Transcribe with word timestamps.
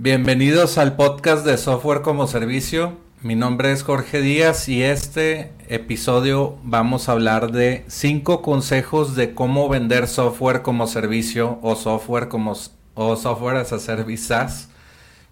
Bienvenidos 0.00 0.78
al 0.78 0.94
podcast 0.94 1.44
de 1.44 1.58
Software 1.58 2.02
como 2.02 2.28
Servicio. 2.28 2.96
Mi 3.20 3.34
nombre 3.34 3.72
es 3.72 3.82
Jorge 3.82 4.20
Díaz 4.20 4.68
y 4.68 4.84
este 4.84 5.50
episodio 5.68 6.56
vamos 6.62 7.08
a 7.08 7.12
hablar 7.12 7.50
de 7.50 7.82
5 7.88 8.40
consejos 8.40 9.16
de 9.16 9.34
cómo 9.34 9.68
vender 9.68 10.06
software 10.06 10.62
como 10.62 10.86
servicio 10.86 11.58
o 11.62 11.74
software 11.74 12.28
como 12.28 12.54
o 12.94 13.16
software 13.16 13.56
as 13.56 13.72
a 13.72 13.80
service. 13.80 14.32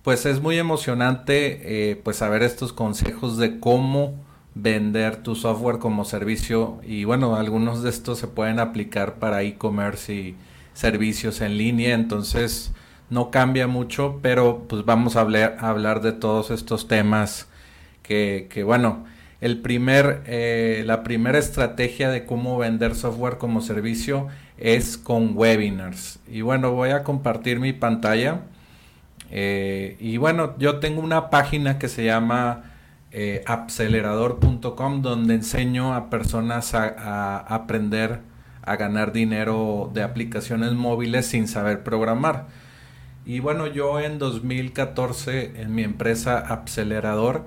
Pues 0.03 0.27
es 0.27 0.41
muy 0.41 0.59
emocionante 0.59 1.91
eh, 1.93 1.95
pues 1.95 2.17
saber 2.17 2.43
estos 2.43 2.73
consejos 2.73 3.37
de 3.37 3.61
cómo 3.61 4.21
vender 4.57 5.23
tu 5.23 5.37
software 5.37 5.79
como 5.79 6.05
servicio 6.05 6.81
y 6.83 7.05
bueno, 7.05 7.37
algunos 7.37 7.85
de 7.85 7.91
estos 7.91 8.19
se 8.19 8.27
pueden 8.27 8.59
aplicar 8.59 9.21
para 9.21 9.45
e-commerce 9.45 10.13
y 10.13 10.37
servicios 10.75 11.41
en 11.41 11.57
línea, 11.57 11.95
entonces 11.95 12.73
no 13.11 13.31
cambia 13.31 13.67
mucho, 13.67 14.19
pero 14.23 14.65
pues 14.69 14.85
vamos 14.85 15.17
a 15.17 15.21
hablar, 15.21 16.01
de 16.01 16.13
todos 16.13 16.51
estos 16.51 16.89
temas 16.89 17.49
que, 18.03 18.63
bueno, 18.65 19.05
el 19.41 19.61
primer, 19.61 20.23
eh, 20.27 20.83
la 20.87 21.03
primera 21.03 21.39
estrategia 21.39 22.11
de 22.11 22.25
cómo 22.25 22.59
vender 22.59 22.95
software 22.95 23.39
como 23.39 23.61
servicio 23.61 24.29
es 24.59 24.97
con 24.97 25.37
webinars. 25.37 26.21
Y 26.29 26.41
bueno, 26.41 26.73
voy 26.73 26.91
a 26.91 27.03
compartir 27.03 27.61
mi 27.61 27.73
pantalla. 27.73 28.41
Eh, 29.31 29.97
y 30.01 30.17
bueno, 30.17 30.55
yo 30.59 30.79
tengo 30.79 31.03
una 31.03 31.31
página 31.31 31.79
que 31.79 31.89
se 31.89 32.05
llama 32.05 32.73
eh, 33.13 33.43
acelerador.com 33.47 35.03
donde 35.03 35.35
enseño 35.35 35.95
a 35.95 36.11
personas 36.11 36.75
a 36.75 37.39
aprender 37.39 38.21
a 38.67 38.77
ganar 38.77 39.13
dinero 39.13 39.91
de 39.95 40.03
aplicaciones 40.03 40.73
móviles 40.73 41.27
sin 41.27 41.49
saber 41.49 41.83
programar. 41.85 42.47
Y 43.27 43.41
bueno, 43.41 43.67
yo 43.67 43.99
en 43.99 44.21
2014 44.21 45.61
en 45.61 45.75
mi 45.75 45.83
empresa 45.83 46.39
Acelerador, 46.39 47.45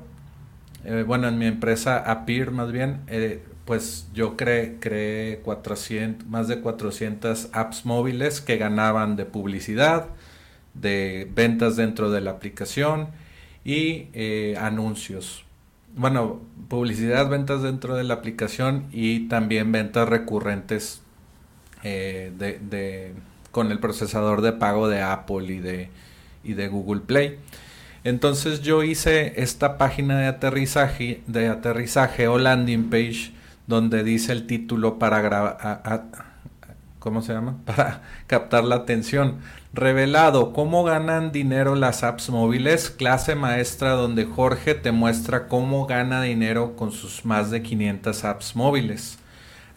eh, 0.84 1.06
bueno, 1.08 1.30
en 1.30 1.38
mi 1.38 1.46
empresa 1.46 1.98
Appear 1.98 2.52
más 2.52 2.74
bien, 2.74 3.00
eh, 3.08 3.42
pues 3.64 4.10
yo 4.14 4.36
creé, 4.36 4.76
creé 4.82 5.40
400, 5.40 6.28
más 6.28 6.50
de 6.50 6.60
400 6.60 7.50
apps 7.54 7.86
móviles 7.86 8.42
que 8.42 8.58
ganaban 8.58 9.16
de 9.16 9.24
publicidad, 9.24 10.08
de 10.74 11.32
ventas 11.34 11.78
dentro 11.78 12.12
de 12.12 12.20
la 12.20 12.32
aplicación 12.32 13.08
y 13.64 14.10
eh, 14.12 14.58
anuncios. 14.60 15.46
Bueno, 15.96 16.42
publicidad, 16.68 17.30
ventas 17.30 17.62
dentro 17.64 17.96
de 17.96 18.04
la 18.04 18.16
aplicación 18.16 18.88
y 18.92 19.30
también 19.30 19.72
ventas 19.72 20.10
recurrentes 20.10 21.02
de 21.84 23.14
con 23.52 23.72
el 23.72 23.80
procesador 23.80 24.42
de 24.42 24.54
pago 24.54 24.88
de 24.88 25.02
Apple 25.02 25.46
y 25.54 25.60
de, 25.60 25.90
y 26.44 26.54
de 26.54 26.68
Google 26.68 27.02
Play. 27.02 27.40
Entonces 28.04 28.62
yo 28.62 28.84
hice 28.84 29.42
esta 29.42 29.78
página 29.78 30.20
de 30.20 30.28
aterrizaje, 30.28 31.22
de 31.28 31.48
aterrizaje 31.48 32.28
o 32.28 32.38
landing 32.38 32.90
page 32.90 33.34
donde 33.68 34.04
dice 34.04 34.32
el 34.32 34.48
título 34.48 34.98
para 34.98 35.22
grabar, 35.22 36.06
¿cómo 36.98 37.22
se 37.22 37.34
llama? 37.34 37.58
Para 37.66 38.02
captar 38.26 38.64
la 38.64 38.76
atención. 38.76 39.38
Revelado, 39.74 40.54
¿cómo 40.54 40.84
ganan 40.84 41.32
dinero 41.32 41.76
las 41.76 42.04
apps 42.04 42.30
móviles? 42.32 42.90
Clase 42.90 43.36
maestra 43.36 43.92
donde 43.92 44.26
Jorge 44.26 44.74
te 44.74 44.92
muestra 44.92 45.48
cómo 45.48 45.86
gana 45.86 46.24
dinero 46.24 46.76
con 46.76 46.92
sus 46.92 47.26
más 47.26 47.52
de 47.52 47.62
500 47.62 48.26
apps 48.26 48.56
móviles 48.56 49.19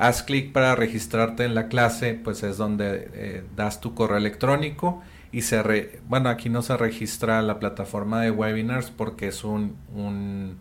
haz 0.02 0.24
clic 0.24 0.50
para 0.52 0.74
registrarte 0.74 1.44
en 1.44 1.54
la 1.54 1.68
clase, 1.68 2.14
pues 2.14 2.42
es 2.42 2.56
donde 2.56 3.08
eh, 3.14 3.44
das 3.54 3.80
tu 3.80 3.94
correo 3.94 4.16
electrónico 4.16 5.00
y 5.30 5.42
se 5.42 6.00
bueno 6.08 6.28
aquí 6.28 6.48
no 6.48 6.60
se 6.62 6.76
registra 6.76 7.40
la 7.40 7.60
plataforma 7.60 8.20
de 8.20 8.32
webinars 8.32 8.90
porque 8.90 9.28
es 9.28 9.44
un, 9.44 9.76
un, 9.94 10.58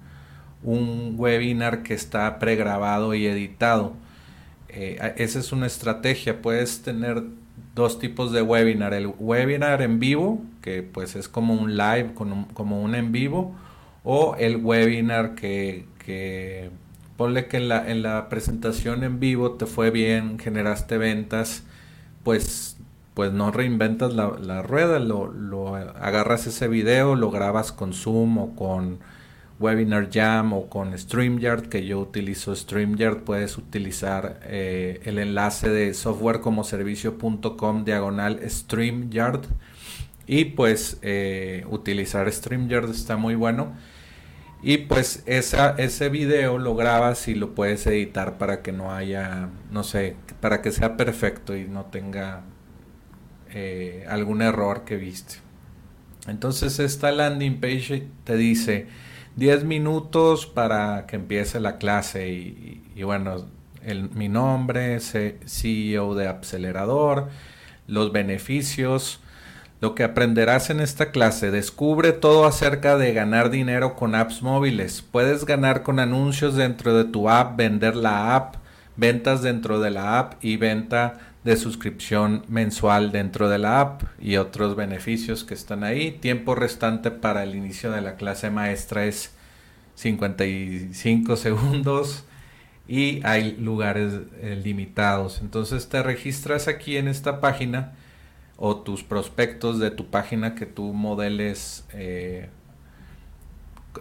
webinar 1.18 1.82
que 1.82 1.96
está 1.96 2.38
pregrabado 2.38 3.16
y 3.16 3.26
editado. 3.26 3.94
Eh, 4.70 5.14
esa 5.18 5.40
es 5.40 5.52
una 5.52 5.66
estrategia, 5.66 6.42
puedes 6.42 6.84
tener 6.84 7.24
dos 7.74 7.98
tipos 7.98 8.32
de 8.32 8.44
webinar, 8.44 8.94
el 8.94 9.12
webinar 9.18 9.82
en 9.82 10.00
vivo, 10.00 10.40
que 10.62 10.84
pues 10.84 11.16
es 11.16 11.28
como 11.28 11.56
un 11.56 11.76
live, 11.78 12.12
como 12.14 12.82
un 12.82 12.94
en 12.94 13.12
vivo, 13.12 13.56
o 14.04 14.36
el 14.38 14.58
webinar 14.58 15.34
que, 15.34 15.86
que 16.06 16.70
ponle 17.22 17.46
que 17.46 17.58
en 17.58 17.70
la, 17.70 17.88
en 17.88 18.02
la 18.02 18.30
presentación 18.30 19.04
en 19.04 19.20
vivo 19.20 19.52
te 19.52 19.68
fue 19.68 19.92
bien, 19.92 20.40
generaste 20.40 20.98
ventas, 20.98 21.62
pues, 22.24 22.78
pues 23.14 23.32
no 23.32 23.52
reinventas 23.52 24.16
la, 24.16 24.64
rueda, 24.64 24.98
lo, 24.98 25.32
lo, 25.32 25.76
agarras 25.76 26.48
ese 26.48 26.68
video, 26.68 27.14
lo 27.14 27.30
grabas 27.30 27.72
con 27.72 27.94
Zoom 27.94 28.40
o 28.40 28.56
con 28.56 28.98
Webinar 29.60 30.10
Jam 30.12 30.52
o 30.54 30.68
con 30.68 30.98
StreamYard, 30.98 31.70
que 31.70 31.86
yo 31.86 32.00
utilizo 32.00 32.56
StreamYard, 32.56 33.20
puedes 33.20 33.56
utilizar 33.60 34.40
eh, 34.46 35.00
el 35.06 35.20
enlace 35.20 35.70
de 35.70 35.94
softwarecomoservicio.com 35.94 37.86
diagonal 37.86 38.40
StreamYard. 38.50 39.42
Y 40.26 40.46
pues 40.46 40.98
eh, 41.04 41.68
utilizar 41.70 42.32
StreamYard 42.32 42.90
está 42.90 43.16
muy 43.16 43.36
bueno 43.36 43.74
y 44.64 44.78
pues 44.78 45.24
ese 45.26 46.10
video 46.10 46.60
lo 46.60 46.76
grabas 46.76 47.28
y 47.28 47.36
lo 47.36 47.56
puedes 47.56 47.88
editar 47.88 48.38
para 48.38 48.62
que 48.62 48.72
no 48.72 48.94
haya, 48.94 49.50
no 49.72 49.84
sé, 49.84 50.16
para 50.40 50.62
que 50.62 50.72
sea 50.72 50.98
perfecto 50.98 51.56
y 51.56 51.68
no 51.68 51.86
tenga 51.86 52.44
eh, 53.50 54.06
algún 54.08 54.42
error 54.42 54.84
que 54.86 54.98
viste. 54.98 55.36
Entonces 56.28 56.80
esta 56.80 57.12
landing 57.12 57.60
page 57.60 58.08
te 58.24 58.38
dice 58.38 58.88
10 59.36 59.64
minutos 59.64 60.46
para 60.46 61.06
que 61.08 61.16
empiece 61.16 61.60
la 61.60 61.78
clase 61.78 62.30
y, 62.30 63.04
bueno, 63.04 63.48
mi 64.14 64.30
nombre, 64.30 65.00
CEO 65.00 66.14
de 66.14 66.28
Acelerador, 66.28 67.30
los 67.88 68.12
beneficios, 68.12 69.22
lo 69.82 69.96
que 69.96 70.04
aprenderás 70.04 70.70
en 70.70 70.80
esta 70.80 71.10
clase, 71.10 71.50
descubre 71.50 72.12
todo 72.14 72.46
acerca 72.46 72.98
de 72.98 73.14
ganar 73.14 73.50
dinero 73.50 73.96
con 73.96 74.14
apps 74.14 74.44
móviles. 74.44 75.02
Puedes 75.02 75.44
ganar 75.44 75.82
con 75.82 76.00
anuncios 76.00 76.56
dentro 76.56 76.96
de 76.96 77.06
tu 77.06 77.30
app, 77.30 77.58
vender 77.58 77.96
la 77.96 78.36
app, 78.36 78.56
ventas 78.96 79.42
dentro 79.42 79.80
de 79.80 79.90
la 79.90 80.20
app 80.20 80.34
y 80.44 80.58
venta 80.58 81.18
de 81.44 81.58
suscripción 81.58 82.46
mensual 82.48 83.12
dentro 83.12 83.50
de 83.50 83.58
la 83.58 83.82
app 83.82 84.04
y 84.20 84.38
otros 84.38 84.76
beneficios 84.76 85.44
que 85.44 85.56
están 85.56 85.84
ahí. 85.84 86.12
Tiempo 86.12 86.54
restante 86.54 87.10
para 87.10 87.42
el 87.42 87.56
inicio 87.56 87.92
de 87.92 88.02
la 88.02 88.18
clase 88.18 88.52
maestra 88.52 89.06
es 89.06 89.32
55 89.96 91.36
segundos 91.36 92.26
y 92.88 93.26
hay 93.26 93.58
lugares 93.58 94.14
eh, 94.42 94.62
limitados. 94.64 95.40
Entonces 95.42 95.90
te 95.90 96.04
registras 96.04 96.68
aquí 96.68 96.98
en 96.98 97.08
esta 97.08 97.42
página 97.42 97.94
o 98.64 98.78
tus 98.78 99.04
prospectos 99.04 99.80
de 99.80 99.90
tu 99.90 100.06
página 100.06 100.54
que 100.54 100.68
tú 100.68 100.94
modeles 100.94 101.84
eh, 101.94 102.50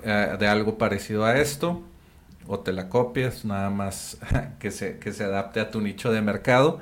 eh, 0.05 0.37
de 0.39 0.47
algo 0.47 0.77
parecido 0.77 1.25
a 1.25 1.39
esto 1.39 1.83
o 2.47 2.61
te 2.61 2.73
la 2.73 2.91
copias 2.91 3.47
nada 3.47 3.71
más 3.71 4.19
que 4.59 4.71
se, 4.71 4.99
que 4.99 5.13
se 5.13 5.25
adapte 5.25 5.61
a 5.61 5.71
tu 5.71 5.81
nicho 5.81 6.13
de 6.13 6.21
mercado 6.21 6.79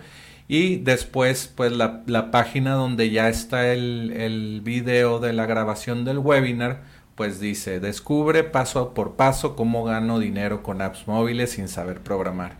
y 0.49 0.79
después 0.79 1.53
pues 1.55 1.71
la, 1.71 2.03
la 2.07 2.33
página 2.33 2.75
donde 2.75 3.11
ya 3.11 3.29
está 3.29 3.73
el, 3.73 4.13
el 4.13 4.61
video 4.61 5.21
de 5.21 5.33
la 5.33 5.47
grabación 5.47 6.05
del 6.05 6.19
webinar 6.19 6.83
pues 7.15 7.39
dice, 7.39 7.79
descubre 7.79 8.43
paso 8.43 8.93
por 8.93 9.15
paso 9.15 9.55
cómo 9.55 9.85
gano 9.85 10.19
dinero 10.19 10.65
con 10.65 10.83
apps 10.83 11.07
móviles 11.07 11.51
sin 11.51 11.69
saber 11.69 12.01
programar. 12.01 12.57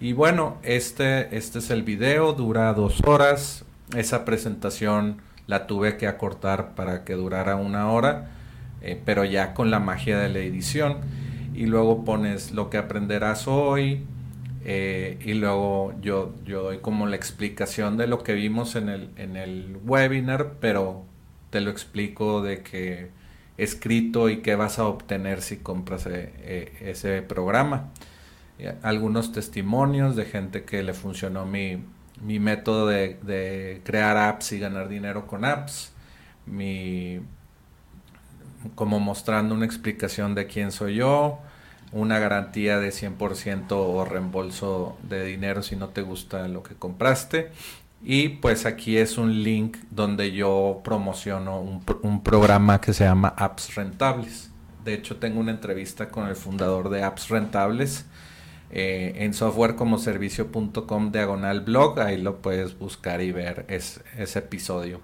Y 0.00 0.12
bueno, 0.12 0.58
este, 0.62 1.36
este 1.36 1.58
es 1.58 1.70
el 1.70 1.82
video, 1.82 2.32
dura 2.32 2.72
dos 2.72 3.00
horas. 3.04 3.64
Esa 3.96 4.24
presentación 4.24 5.18
la 5.46 5.66
tuve 5.66 5.96
que 5.96 6.06
acortar 6.06 6.74
para 6.76 7.04
que 7.04 7.14
durara 7.14 7.56
una 7.56 7.90
hora, 7.90 8.30
eh, 8.82 9.00
pero 9.04 9.24
ya 9.24 9.52
con 9.52 9.70
la 9.70 9.80
magia 9.80 10.18
de 10.18 10.28
la 10.28 10.38
edición. 10.38 10.98
Y 11.54 11.66
luego 11.66 12.04
pones 12.04 12.52
lo 12.52 12.70
que 12.70 12.78
aprenderás 12.78 13.48
hoy. 13.48 14.04
Eh, 14.64 15.18
y 15.24 15.34
luego 15.34 15.94
yo, 16.00 16.34
yo 16.44 16.62
doy 16.62 16.78
como 16.78 17.06
la 17.06 17.16
explicación 17.16 17.96
de 17.96 18.06
lo 18.06 18.22
que 18.22 18.34
vimos 18.34 18.76
en 18.76 18.88
el, 18.90 19.10
en 19.16 19.36
el 19.36 19.78
webinar, 19.84 20.54
pero 20.60 21.04
te 21.48 21.60
lo 21.60 21.70
explico 21.70 22.42
de 22.42 22.62
que 22.62 23.10
escrito 23.56 24.28
y 24.28 24.42
qué 24.42 24.54
vas 24.54 24.78
a 24.78 24.84
obtener 24.84 25.42
si 25.42 25.56
compras 25.56 26.06
eh, 26.06 26.72
ese 26.80 27.22
programa. 27.22 27.90
Algunos 28.82 29.32
testimonios 29.32 30.14
de 30.16 30.26
gente 30.26 30.64
que 30.64 30.82
le 30.82 30.92
funcionó 30.92 31.46
mi, 31.46 31.78
mi 32.20 32.38
método 32.38 32.86
de, 32.86 33.80
crear 33.84 34.16
apps 34.16 34.52
y 34.52 34.58
ganar 34.58 34.88
dinero 34.88 35.26
con 35.26 35.44
apps. 35.44 35.92
Mi, 36.46 37.20
como 38.74 39.00
mostrando 39.00 39.54
una 39.54 39.66
explicación 39.66 40.34
de 40.34 40.46
quién 40.46 40.72
soy 40.72 40.96
yo, 40.96 41.38
una 41.92 42.18
garantía 42.18 42.78
de 42.78 42.90
100% 42.90 43.66
o 43.70 44.04
reembolso 44.04 44.96
de 45.02 45.24
dinero 45.24 45.62
si 45.62 45.76
no 45.76 45.88
te 45.88 46.02
gusta 46.02 46.46
lo 46.48 46.62
que 46.62 46.74
compraste 46.74 47.50
y 48.02 48.28
pues 48.28 48.64
aquí 48.64 48.96
es 48.96 49.18
un 49.18 49.42
link 49.42 49.76
donde 49.90 50.32
yo 50.32 50.80
promociono 50.82 51.60
un, 51.60 52.22
programa 52.22 52.80
que 52.80 52.94
se 52.94 53.04
llama 53.04 53.34
Apps 53.36 53.74
Rentables. 53.74 54.50
De 54.84 54.94
hecho, 54.94 55.16
tengo 55.16 55.40
una 55.40 55.50
entrevista 55.50 56.08
con 56.08 56.26
el 56.26 56.36
fundador 56.36 56.88
de 56.88 57.02
Apps 57.02 57.28
Rentables 57.28 58.06
eh, 58.72 59.12
en 59.16 59.34
softwarecomoservicio.com 59.34 61.12
diagonal 61.12 61.60
blog. 61.60 62.00
Ahí 62.00 62.20
lo 62.20 62.42
puedes 62.42 62.78
buscar 62.78 63.20
y 63.22 63.32
ver 63.32 63.66
ese 63.68 64.38
episodio. 64.38 65.00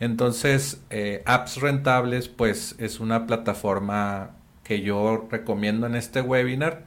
Entonces, 0.00 0.82
eh, 0.90 1.22
Apps 1.26 1.60
Rentables 1.60 2.28
pues 2.28 2.74
es 2.78 3.00
una 3.00 3.26
plataforma 3.26 4.30
que 4.64 4.80
yo 4.80 5.28
recomiendo 5.30 5.86
en 5.86 5.94
este 5.94 6.22
webinar. 6.22 6.84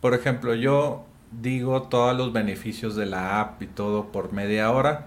Por 0.00 0.14
ejemplo, 0.14 0.54
yo 0.54 1.06
digo 1.30 1.82
todos 1.84 2.16
los 2.16 2.32
beneficios 2.32 2.96
de 2.96 3.06
la 3.06 3.40
app 3.40 3.62
y 3.62 3.66
todo 3.66 4.12
por 4.12 4.32
media 4.32 4.70
hora 4.70 5.06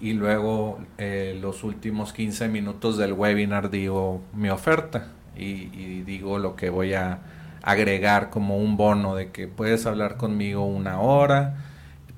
y 0.00 0.12
luego 0.12 0.78
eh, 0.96 1.36
los 1.40 1.64
últimos 1.64 2.12
15 2.12 2.48
minutos 2.48 2.96
del 2.96 3.12
webinar 3.12 3.70
digo 3.70 4.22
mi 4.32 4.48
oferta 4.48 5.08
y, 5.36 6.02
digo 6.02 6.38
lo 6.38 6.56
que 6.56 6.70
voy 6.70 6.94
a 6.94 7.20
agregar 7.62 8.30
como 8.30 8.58
un 8.58 8.76
bono 8.76 9.14
de 9.14 9.30
que 9.30 9.48
puedes 9.48 9.86
hablar 9.86 10.16
conmigo 10.16 10.66
una 10.66 11.00
hora 11.00 11.56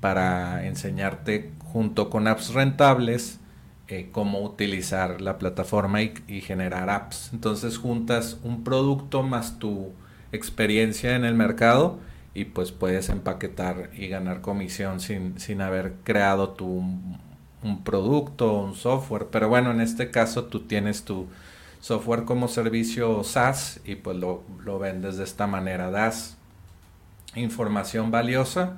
para 0.01 0.67
enseñarte 0.67 1.53
junto 1.73 2.11
con 2.11 2.27
apps 2.27 2.55
rentables 2.55 3.41
eh, 3.93 4.09
cómo 4.13 4.41
utilizar 4.43 5.21
la 5.21 5.37
plataforma 5.37 6.01
y, 6.01 6.41
generar 6.43 6.89
apps. 6.91 7.31
Entonces 7.33 7.77
juntas 7.77 8.39
un 8.45 8.63
producto 8.63 9.25
más 9.25 9.59
tu 9.59 9.91
experiencia 10.31 11.17
en 11.17 11.25
el 11.25 11.35
mercado 11.35 11.99
y 12.33 12.45
pues 12.45 12.71
puedes 12.71 13.09
empaquetar 13.09 13.91
y 13.93 14.07
ganar 14.07 14.43
comisión 14.43 15.01
sin, 15.01 15.41
sin 15.41 15.61
haber 15.61 15.95
creado 16.05 16.51
tu 16.51 16.85
un, 17.63 17.83
producto 17.83 18.53
o 18.53 18.65
un 18.65 18.77
software. 18.77 19.27
Pero 19.29 19.49
bueno, 19.49 19.73
en 19.73 19.81
este 19.81 20.13
caso 20.13 20.45
tú 20.45 20.61
tienes 20.61 21.05
tu 21.05 21.27
software 21.81 22.25
como 22.25 22.49
servicio 22.49 23.25
SaaS 23.25 23.81
y 23.85 23.97
pues 23.97 24.17
lo, 24.17 24.79
vendes 24.79 25.17
de 25.17 25.25
esta 25.25 25.47
manera. 25.47 25.91
Das 25.91 26.37
información 27.35 28.11
valiosa 28.11 28.77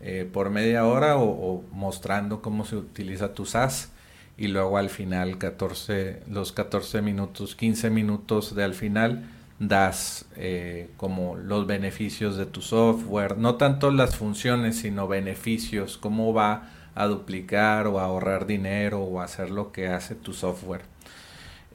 eh, 0.00 0.28
por 0.30 0.50
media 0.50 0.86
hora 0.86 1.16
o, 1.18 1.64
mostrando 1.72 2.42
cómo 2.42 2.64
se 2.64 2.76
utiliza 2.76 3.34
tu 3.34 3.46
SaaS 3.46 3.90
y 4.36 4.48
luego 4.48 4.78
al 4.78 4.90
final 4.90 5.38
14, 5.38 6.22
los 6.28 6.52
14 6.52 7.02
minutos, 7.02 7.54
15 7.54 7.90
minutos 7.90 8.54
de 8.54 8.64
al 8.64 8.74
final 8.74 9.30
das 9.60 10.26
eh, 10.36 10.90
como 10.96 11.36
los 11.36 11.66
beneficios 11.66 12.36
de 12.36 12.44
tu 12.46 12.60
software, 12.60 13.38
no 13.38 13.54
tanto 13.54 13.92
las 13.92 14.16
funciones, 14.16 14.78
sino 14.78 15.06
beneficios, 15.06 15.96
cómo 15.96 16.34
va 16.34 16.70
a 16.96 17.06
duplicar 17.06 17.86
o 17.86 18.00
ahorrar 18.00 18.46
dinero 18.46 19.02
o 19.02 19.20
hacer 19.20 19.50
lo 19.50 19.70
que 19.70 19.88
hace 19.88 20.16
tu 20.16 20.32
software. 20.32 20.93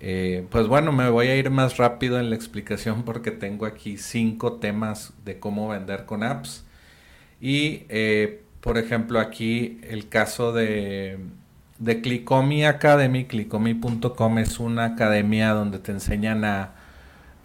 Eh, 0.01 0.45
pues 0.49 0.67
bueno, 0.67 0.91
me 0.91 1.09
voy 1.09 1.27
a 1.27 1.35
ir 1.35 1.49
más 1.49 1.77
rápido 1.77 2.19
en 2.19 2.29
la 2.29 2.35
explicación 2.35 3.03
porque 3.05 3.31
tengo 3.31 3.65
aquí 3.65 3.97
cinco 3.97 4.53
temas 4.53 5.13
de 5.25 5.39
cómo 5.39 5.69
vender 5.69 6.05
con 6.05 6.23
apps. 6.23 6.65
Y 7.41 7.83
eh, 7.89 8.43
por 8.61 8.77
ejemplo 8.77 9.19
aquí 9.19 9.79
el 9.83 10.09
caso 10.09 10.51
de, 10.53 11.19
de 11.79 12.01
Clicomi 12.01 12.65
Academy, 12.65 13.25
clicomi.com 13.25 14.39
es 14.39 14.59
una 14.59 14.85
academia 14.85 15.51
donde 15.51 15.79
te 15.79 15.91
enseñan 15.91 16.43
a 16.45 16.73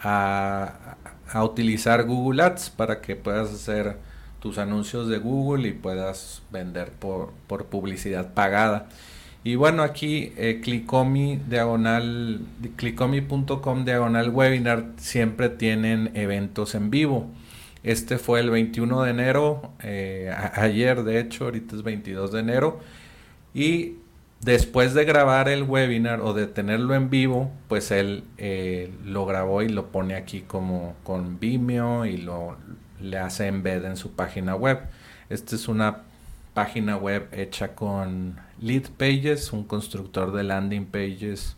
a, 0.04 0.96
utilizar 1.42 2.04
Google 2.04 2.42
Ads 2.42 2.70
para 2.70 3.00
que 3.00 3.16
puedas 3.16 3.52
hacer 3.52 3.96
tus 4.40 4.58
anuncios 4.58 5.08
de 5.08 5.18
Google 5.18 5.68
y 5.68 5.72
puedas 5.72 6.42
vender 6.50 6.92
por, 6.92 7.32
publicidad 7.66 8.34
pagada. 8.34 8.88
Y 9.44 9.56
bueno, 9.56 9.82
aquí 9.82 10.32
eh, 10.38 10.60
Clicomi 10.62 11.36
diagonal, 11.36 12.40
clicomi.com 12.76 13.84
diagonal 13.84 14.30
webinar 14.30 14.86
siempre 14.96 15.50
tienen 15.50 16.10
eventos 16.14 16.74
en 16.74 16.90
vivo. 16.90 17.28
Este 17.82 18.16
fue 18.16 18.40
el 18.40 18.48
21 18.48 19.02
de 19.02 19.10
enero, 19.10 19.72
eh, 19.82 20.34
ayer 20.54 21.04
de 21.04 21.20
hecho, 21.20 21.44
ahorita 21.44 21.76
es 21.76 21.82
22 21.82 22.32
de 22.32 22.40
enero. 22.40 22.80
Y 23.52 23.96
después 24.40 24.94
de 24.94 25.04
grabar 25.04 25.50
el 25.50 25.64
webinar 25.64 26.22
o 26.22 26.32
de 26.32 26.46
tenerlo 26.46 26.94
en 26.94 27.10
vivo, 27.10 27.52
pues 27.68 27.90
él 27.90 28.24
eh, 28.38 28.90
lo 29.04 29.26
grabó 29.26 29.60
y 29.60 29.68
lo 29.68 29.88
pone 29.88 30.14
aquí 30.14 30.40
como 30.40 30.94
con 31.04 31.38
Vimeo 31.38 32.06
y 32.06 32.16
lo 32.16 32.56
le 33.00 33.18
hace 33.18 33.48
embed 33.48 33.84
en 33.84 33.98
su 33.98 34.12
página 34.12 34.56
web. 34.56 34.80
Esta 35.28 35.54
es 35.54 35.68
una 35.68 35.98
página 36.54 36.96
web 36.96 37.28
hecha 37.32 37.74
con 37.74 38.36
Lead 38.60 38.90
Pages, 38.96 39.52
un 39.52 39.64
constructor 39.64 40.32
de 40.32 40.44
landing 40.44 40.86
pages 40.86 41.56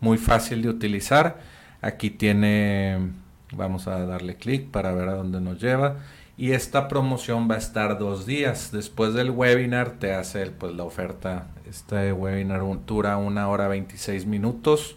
muy 0.00 0.18
fácil 0.18 0.62
de 0.62 0.68
utilizar. 0.68 1.38
Aquí 1.80 2.10
tiene, 2.10 3.12
vamos 3.52 3.86
a 3.86 4.04
darle 4.06 4.36
clic 4.36 4.70
para 4.70 4.92
ver 4.92 5.08
a 5.08 5.14
dónde 5.14 5.40
nos 5.40 5.60
lleva 5.60 5.98
y 6.36 6.52
esta 6.52 6.88
promoción 6.88 7.48
va 7.48 7.54
a 7.54 7.58
estar 7.58 7.98
dos 7.98 8.26
días. 8.26 8.72
Después 8.72 9.14
del 9.14 9.30
webinar 9.30 9.98
te 9.98 10.14
hace 10.14 10.46
pues, 10.46 10.74
la 10.74 10.82
oferta. 10.82 11.48
Este 11.68 12.12
webinar 12.12 12.62
dura 12.86 13.16
una 13.16 13.48
hora 13.48 13.68
26 13.68 14.26
minutos. 14.26 14.96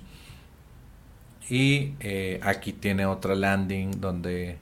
Y 1.50 1.94
eh, 2.00 2.40
aquí 2.44 2.74
tiene 2.74 3.06
otra 3.06 3.36
landing 3.36 4.02
donde 4.02 4.58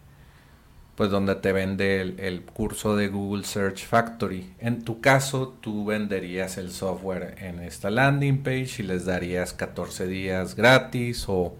pues 0.96 1.10
donde 1.10 1.36
te 1.36 1.52
vende 1.52 2.02
el, 2.02 2.44
curso 2.44 2.96
de 2.96 3.10
Google 3.10 3.44
Search 3.44 3.86
Factory. 3.86 4.54
En 4.60 4.84
tu 4.84 5.02
caso, 5.02 5.56
tú 5.60 5.86
venderías 5.86 6.58
el 6.58 6.72
software 6.72 7.36
en 7.40 7.60
esta 7.60 7.90
landing 7.90 8.44
page 8.44 8.76
y 8.80 8.84
les 8.84 9.06
darías 9.06 9.54
14 9.54 10.08
días 10.08 10.56
gratis 10.56 11.26
o, 11.28 11.56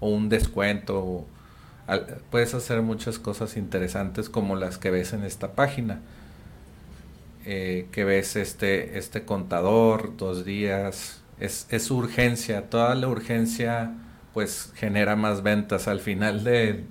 un 0.00 0.30
descuento 0.30 1.26
puedes 2.30 2.54
hacer 2.54 2.80
muchas 2.80 3.18
cosas 3.18 3.58
interesantes 3.58 4.30
como 4.30 4.56
las 4.56 4.78
que 4.78 4.90
ves 4.90 5.12
en 5.12 5.24
esta 5.24 5.52
página. 5.52 6.00
Eh, 7.44 7.88
que 7.92 8.04
ves 8.04 8.36
este, 8.36 8.98
este 8.98 9.24
contador, 9.24 10.16
dos 10.16 10.44
días, 10.44 11.20
es, 11.40 11.90
urgencia, 11.90 12.68
toda 12.68 12.94
la 12.94 13.08
urgencia 13.08 13.92
pues 14.34 14.72
genera 14.76 15.16
más 15.16 15.42
ventas. 15.42 15.88
Al 15.88 16.00
final 16.00 16.44
de, 16.44 16.84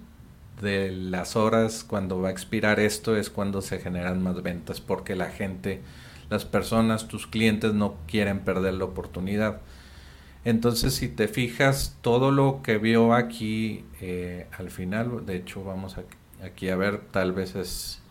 de 0.62 0.92
las 0.92 1.36
horas, 1.36 1.84
cuando 1.84 2.22
va 2.22 2.30
a 2.30 2.32
expirar 2.32 2.80
esto, 2.80 3.16
es 3.16 3.30
cuando 3.30 3.62
se 3.62 3.80
generan 3.80 4.22
más 4.22 4.42
ventas 4.44 4.82
porque 4.82 5.16
la 5.16 5.30
gente, 5.30 5.82
las 6.30 6.46
personas, 6.46 7.08
tus 7.08 7.28
clientes 7.28 7.74
no 7.74 7.96
quieren 8.08 8.39
perder 8.39 8.75
la 8.75 8.86
oportunidad. 8.86 9.62
Entonces, 10.46 10.96
si 10.96 11.10
te 11.10 11.28
fijas, 11.28 11.98
todo 12.01 12.32
lo 12.32 12.62
que 12.63 12.78
vio 12.78 13.13
aquí 13.13 13.86
eh, 14.01 14.48
al 14.58 14.72
final, 14.72 15.25
de 15.25 15.36
hecho, 15.36 15.63
vamos 15.63 15.98
aquí 16.44 16.70
a 16.70 16.75
ver, 16.75 17.01
tal 17.12 17.34
vez 17.34 17.56
es... 17.56 18.01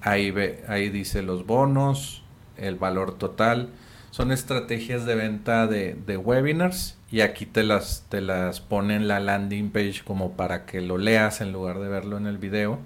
Ahí, 0.00 0.30
ve, 0.30 0.62
ahí 0.68 0.90
dice 0.90 1.22
los 1.22 1.46
bonos, 1.46 2.22
el 2.58 2.76
valor 2.76 3.16
total. 3.16 3.70
Son 4.10 4.30
estrategias 4.32 5.06
de 5.06 5.14
venta 5.14 5.66
de, 5.66 5.94
de 5.94 6.18
webinars 6.18 6.98
y 7.14 7.20
aquí 7.20 7.46
te 7.46 7.62
las, 7.62 8.06
te 8.08 8.20
las 8.20 8.60
pone 8.60 8.96
en 8.96 9.06
la 9.06 9.20
landing 9.20 9.70
page 9.70 10.02
como 10.04 10.32
para 10.32 10.66
que 10.66 10.80
lo 10.80 10.98
leas 10.98 11.40
en 11.40 11.52
lugar 11.52 11.78
de 11.78 11.86
verlo 11.86 12.16
en 12.16 12.26
el 12.26 12.38
video 12.38 12.80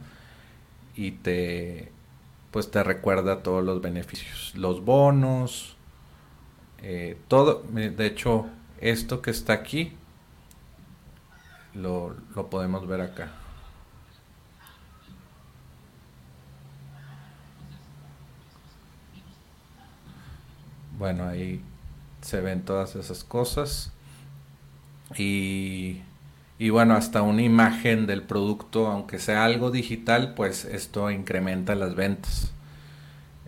y 0.95 1.13
te 1.13 1.91
pues 2.51 2.71
te 2.71 2.85
recuerda 2.85 3.43
todos 3.43 3.65
los 3.65 3.81
beneficios, 3.81 4.53
los 4.55 4.85
bonos, 4.85 5.79
eh, 6.83 7.17
todo, 7.29 7.63
de 7.73 8.07
hecho, 8.07 8.45
esto 8.83 9.23
que 9.23 9.31
está 9.31 9.55
aquí, 9.55 9.95
lo, 11.73 12.15
lo 12.37 12.51
podemos 12.51 12.87
ver 12.87 13.01
acá. 13.01 13.33
Bueno, 20.99 21.27
ahí 21.27 21.63
se 22.21 22.43
ven 22.43 22.63
todas 22.63 22.95
esas 22.95 23.25
cosas. 23.25 23.95
Y, 25.17 26.01
y, 26.59 26.71
bueno, 26.71 26.95
hasta 26.95 27.23
una 27.23 27.43
imagen 27.43 28.07
del 28.07 28.23
producto, 28.23 28.89
aunque 28.89 29.19
sea 29.19 29.45
algo 29.45 29.71
digital, 29.71 30.35
pues 30.35 30.65
esto 30.65 31.11
incrementa 31.11 31.75
las 31.75 31.95
ventas. 31.95 32.53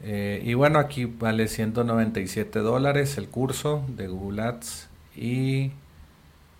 Eh, 0.02 0.42
y 0.44 0.54
bueno, 0.54 0.78
aquí 0.78 1.04
vale 1.04 1.48
197 1.48 2.60
dólares 2.60 3.18
el 3.18 3.28
curso 3.28 3.84
de 3.88 4.08
Google 4.08 4.42
Ads. 4.42 4.88
Y 5.16 5.72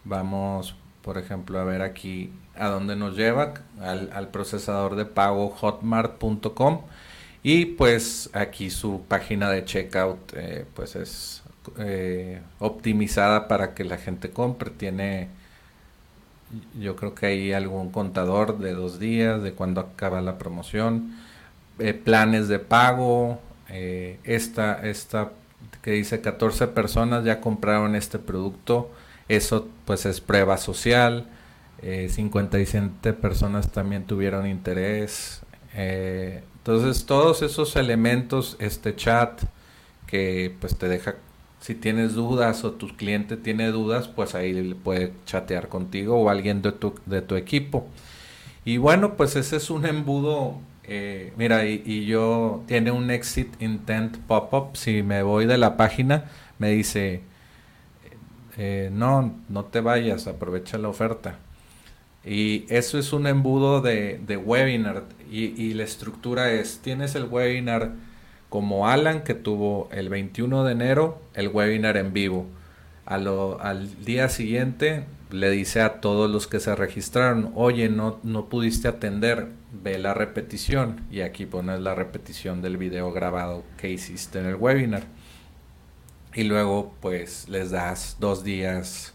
vamos, 0.05 0.75
por 1.03 1.19
ejemplo, 1.19 1.59
a 1.59 1.65
ver 1.65 1.83
aquí 1.83 2.33
a 2.57 2.69
dónde 2.69 2.97
nos 2.97 3.17
lleva, 3.17 3.55
al, 3.81 4.29
procesador 4.29 4.97
de 4.97 5.07
pago 5.07 5.51
hotmart.com. 5.51 6.83
Y 7.43 7.65
pues 7.67 8.29
aquí 8.35 8.69
su 8.71 9.03
página 9.09 9.49
de 9.51 9.65
checkout 9.65 10.35
eh, 10.35 10.67
pues 10.75 10.95
es 10.95 11.40
eh, 11.79 12.41
optimizada 12.59 13.49
para 13.49 13.75
que 13.75 13.85
la 13.85 13.97
gente 13.99 14.31
compre. 14.31 14.71
Tiene, 14.71 15.29
yo 16.79 16.97
creo 16.97 17.15
que 17.15 17.27
hay 17.27 17.53
algún 17.53 17.91
contador 17.91 18.59
de 18.59 18.75
dos 18.75 18.99
días, 18.99 19.43
de 19.43 19.53
cuando 19.53 19.81
acaba 19.81 20.21
la 20.21 20.39
promoción 20.39 21.15
eh, 21.81 21.95
planes 21.95 22.49
de 22.49 22.59
pago. 22.59 23.41
Eh, 23.71 24.19
esta, 24.25 24.87
esta 24.87 25.33
que 25.83 25.93
dice 25.93 26.21
14 26.21 26.67
personas 26.69 27.25
ya 27.25 27.41
compraron 27.41 27.97
este 27.97 28.19
producto. 28.19 28.91
Eso 29.29 29.69
pues 29.87 30.07
es 30.07 30.21
prueba 30.21 30.59
social. 30.59 31.27
57 31.81 33.09
eh, 33.09 33.13
personas 33.15 33.73
también 33.73 34.05
tuvieron 34.05 34.47
interés. 34.47 35.41
entonces 35.75 37.07
todos 37.07 37.41
esos 37.41 37.75
elementos, 37.77 38.57
este 38.59 38.95
chat 38.95 39.41
que 40.07 40.55
pues 40.61 40.77
te 40.77 40.89
deja, 40.89 41.15
si 41.61 41.75
tienes 41.75 42.15
dudas 42.15 42.65
o 42.65 42.73
tu 42.73 42.89
cliente 42.97 43.37
tiene 43.37 43.69
dudas, 43.71 44.09
pues 44.09 44.35
ahí 44.35 44.75
puede 44.83 45.13
chatear 45.27 45.69
contigo 45.69 46.17
o 46.17 46.31
alguien 46.31 46.63
de 46.63 46.73
tu, 46.73 46.95
de 47.07 47.23
tu 47.23 47.37
equipo. 47.37 47.87
Y 48.65 48.79
bueno, 48.79 49.17
pues 49.17 49.37
ese 49.37 49.57
es 49.57 49.71
un 49.71 49.87
embudo 49.87 50.59
eh, 50.93 51.33
mira, 51.37 51.67
y, 51.67 52.05
yo 52.07 52.65
tiene 52.67 52.91
un 52.91 53.13
exit 53.13 53.63
intent 53.63 54.17
pop-up. 54.27 54.77
Si 54.77 55.05
me 55.05 55.23
voy 55.23 55.47
de 55.47 55.57
la 55.57 55.77
página, 55.77 56.25
me 56.59 56.71
dice, 56.71 57.21
eh, 58.57 58.91
no, 58.93 59.37
no 59.49 59.65
te 59.67 59.81
vayas, 59.81 60.27
aprovecha 60.27 60.79
la 60.79 60.89
oferta. 60.89 61.39
Y 62.25 62.67
eso 62.69 62.99
es 62.99 63.13
un 63.13 63.29
embudo 63.29 63.81
de, 63.81 64.19
webinar. 64.45 65.05
Y, 65.31 65.75
la 65.75 65.85
estructura 65.85 66.53
es, 66.53 66.81
tienes 66.83 67.15
el 67.15 67.25
webinar 67.27 67.93
como 68.51 68.89
Alan, 68.89 69.23
que 69.23 69.35
tuvo 69.35 69.89
el 69.93 70.11
21 70.11 70.65
de 70.65 70.73
enero 70.73 71.23
el 71.35 71.49
webinar 71.49 71.97
en 71.97 72.13
vivo. 72.13 72.47
al 73.07 74.05
día 74.05 74.29
siguiente 74.29 75.07
le 75.31 75.51
dice 75.51 75.81
a 75.81 76.01
todos 76.01 76.29
los 76.29 76.47
que 76.49 76.61
se 76.61 76.75
registraron, 76.75 77.53
oye, 77.55 77.89
no, 77.89 78.19
no 78.25 78.49
pudiste 78.49 78.89
atender, 78.89 79.49
ve 79.73 79.99
la 79.99 80.13
repetición 80.15 81.07
y 81.11 81.21
aquí 81.21 81.47
pones 81.47 81.81
la 81.81 81.95
repetición 81.95 82.61
del 82.61 82.77
video 82.77 83.13
grabado 83.13 83.63
que 83.79 83.89
hiciste 83.89 84.41
en 84.41 84.47
el 84.47 84.57
webinar. 84.57 85.05
Y 86.35 86.45
luego 86.45 86.93
pues 87.01 87.49
les 87.49 87.71
das 87.71 88.17
dos 88.19 88.43
días, 88.43 89.15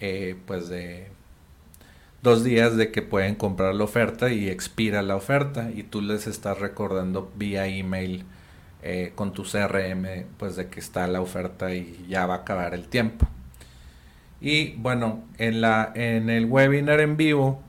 eh, 0.00 0.36
pues 0.46 0.68
de 0.68 1.08
dos 2.22 2.44
días 2.44 2.76
de 2.76 2.90
que 2.90 3.00
pueden 3.00 3.34
comprar 3.34 3.74
la 3.74 3.84
oferta 3.84 4.30
y 4.30 4.48
expira 4.48 5.00
la 5.02 5.16
oferta 5.16 5.70
y 5.74 5.84
tú 5.84 6.02
les 6.02 6.26
estás 6.26 6.58
recordando 6.58 7.30
vía 7.36 7.66
email 7.66 8.24
eh, 8.82 9.12
con 9.14 9.32
tu 9.32 9.42
CRM 9.42 10.26
pues 10.36 10.56
de 10.56 10.68
que 10.68 10.80
está 10.80 11.06
la 11.06 11.20
oferta 11.20 11.74
y 11.74 12.06
ya 12.08 12.26
va 12.26 12.34
a 12.34 12.38
acabar 12.38 12.74
el 12.74 12.88
tiempo. 12.88 13.26
Y 14.40 14.74
bueno, 14.76 15.24
en, 15.38 15.60
la, 15.60 15.92
en 15.94 16.30
el 16.30 16.46
webinar 16.46 17.00
en 17.00 17.16
vivo 17.16 17.60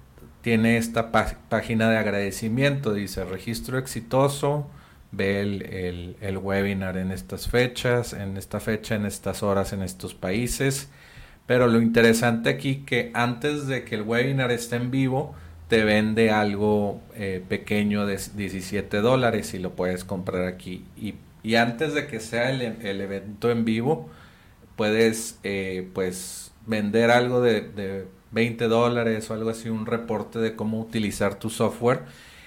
tiene 0.41 0.77
esta 0.77 1.11
página 1.11 1.89
de 1.89 1.97
agradecimiento, 1.97 2.93
dice 2.93 3.25
registro 3.25 3.77
exitoso, 3.77 4.67
ve 5.11 5.41
el, 5.41 6.15
el, 6.21 6.37
webinar 6.37 6.97
en 6.97 7.11
estas 7.11 7.47
fechas, 7.47 8.13
en 8.13 8.37
esta 8.37 8.59
fecha, 8.59 8.95
en 8.95 9.05
estas 9.05 9.43
horas, 9.43 9.73
en 9.73 9.81
estos 9.81 10.13
países. 10.13 10.89
Pero 11.47 11.67
lo 11.67 11.81
interesante 11.81 12.49
aquí 12.49 12.83
que 12.85 13.11
antes 13.15 13.65
de 13.67 13.83
que 13.83 13.95
el 13.95 14.03
webinar 14.03 14.51
esté 14.51 14.75
en 14.75 14.91
vivo, 14.91 15.35
te 15.69 15.85
vende 15.85 16.31
algo 16.31 16.99
eh, 17.15 17.43
pequeño 17.47 18.05
de 18.05 18.19
17 18.35 18.97
dólares 18.97 19.53
y 19.53 19.59
lo 19.59 19.75
puedes 19.75 20.03
comprar 20.03 20.45
aquí. 20.45 20.83
Y, 20.97 21.15
y 21.43 21.55
antes 21.55 21.93
de 21.93 22.07
que 22.07 22.19
sea 22.19 22.49
el, 22.49 22.61
el 22.61 23.01
evento 23.01 23.49
en 23.51 23.63
vivo, 23.63 24.09
puedes 24.75 25.39
eh, 25.43 25.87
pues 25.93 26.51
vender 26.65 27.11
algo 27.11 27.41
de, 27.41 27.61
de 27.61 28.07
20 28.31 28.67
dólares 28.67 29.29
o 29.29 29.33
algo 29.33 29.49
así, 29.51 29.69
un 29.69 29.85
reporte 29.85 30.39
de 30.39 30.55
cómo 30.55 30.79
utilizar 30.79 31.35
tu 31.35 31.49
software 31.49 32.01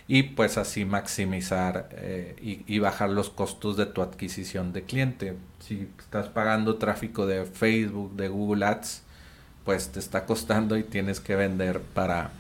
y 0.09 0.25
pues 0.25 0.59
así 0.59 0.85
maximizar 0.85 1.89
eh, 1.93 2.65
y, 2.67 2.79
bajar 2.81 3.11
los 3.11 3.31
costos 3.31 3.77
de 3.77 3.87
tu 3.87 4.03
adquisición 4.03 4.73
de 4.73 4.83
cliente. 4.83 5.37
Si 5.61 5.89
estás 5.99 6.29
pagando 6.29 6.77
tráfico 6.77 7.27
de 7.27 7.47
Facebook, 7.47 8.15
de 8.17 8.29
Google 8.29 8.67
Ads, 8.67 9.03
pues 9.65 9.91
te 9.91 10.01
está 10.01 10.27
costando 10.27 10.77
y 10.77 10.83
tienes 10.83 11.21
que 11.21 11.37
vender 11.37 11.81
para 11.81 12.33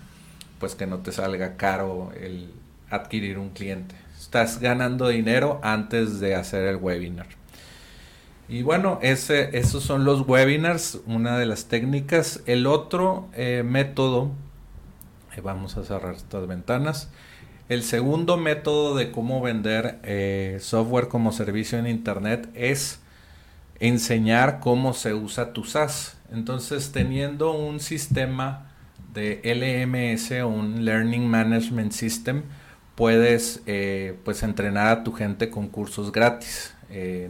pues 0.62 0.76
que 0.76 0.86
no 0.86 0.98
te 0.98 1.10
salga 1.10 1.56
caro 1.56 2.12
el 2.20 2.48
adquirir 2.88 3.36
un 3.36 3.50
cliente. 3.50 3.96
Estás 4.16 4.60
ganando 4.60 5.08
dinero 5.08 5.58
antes 5.64 6.20
de 6.20 6.36
hacer 6.36 6.68
el 6.68 6.76
webinar. 6.76 7.26
Y 8.48 8.62
bueno, 8.62 9.00
esos 9.02 9.82
son 9.82 10.04
los 10.04 10.20
webinars, 10.20 11.00
una 11.04 11.36
de 11.36 11.46
las 11.46 11.64
técnicas. 11.64 12.44
El 12.46 12.68
otro 12.68 13.28
eh, 13.34 13.64
método, 13.66 14.30
eh, 15.36 15.40
vamos 15.40 15.76
a 15.76 15.82
cerrar 15.82 16.14
estas 16.14 16.46
ventanas. 16.46 17.10
El 17.68 17.82
segundo 17.82 18.36
método 18.36 18.94
de 18.94 19.10
cómo 19.10 19.40
vender 19.40 19.98
eh, 20.04 20.58
software 20.60 21.08
como 21.08 21.32
servicio 21.32 21.76
en 21.76 21.88
Internet 21.88 22.48
es 22.54 23.00
enseñar 23.80 24.60
cómo 24.60 24.94
se 24.94 25.12
usa 25.12 25.52
tu 25.52 25.64
SaaS. 25.64 26.18
Entonces, 26.30 26.92
teniendo 26.92 27.50
un 27.50 27.80
sistema 27.80 28.71
de 29.12 29.40
LMS 29.44 30.30
un 30.44 30.84
Learning 30.84 31.26
Management 31.26 31.92
System, 31.92 32.42
puedes 32.94 33.62
pues 34.24 34.42
entrenar 34.42 34.88
a 34.88 35.04
tu 35.04 35.12
gente 35.12 35.50
con 35.50 35.68
cursos 35.68 36.12
gratis. 36.12 36.74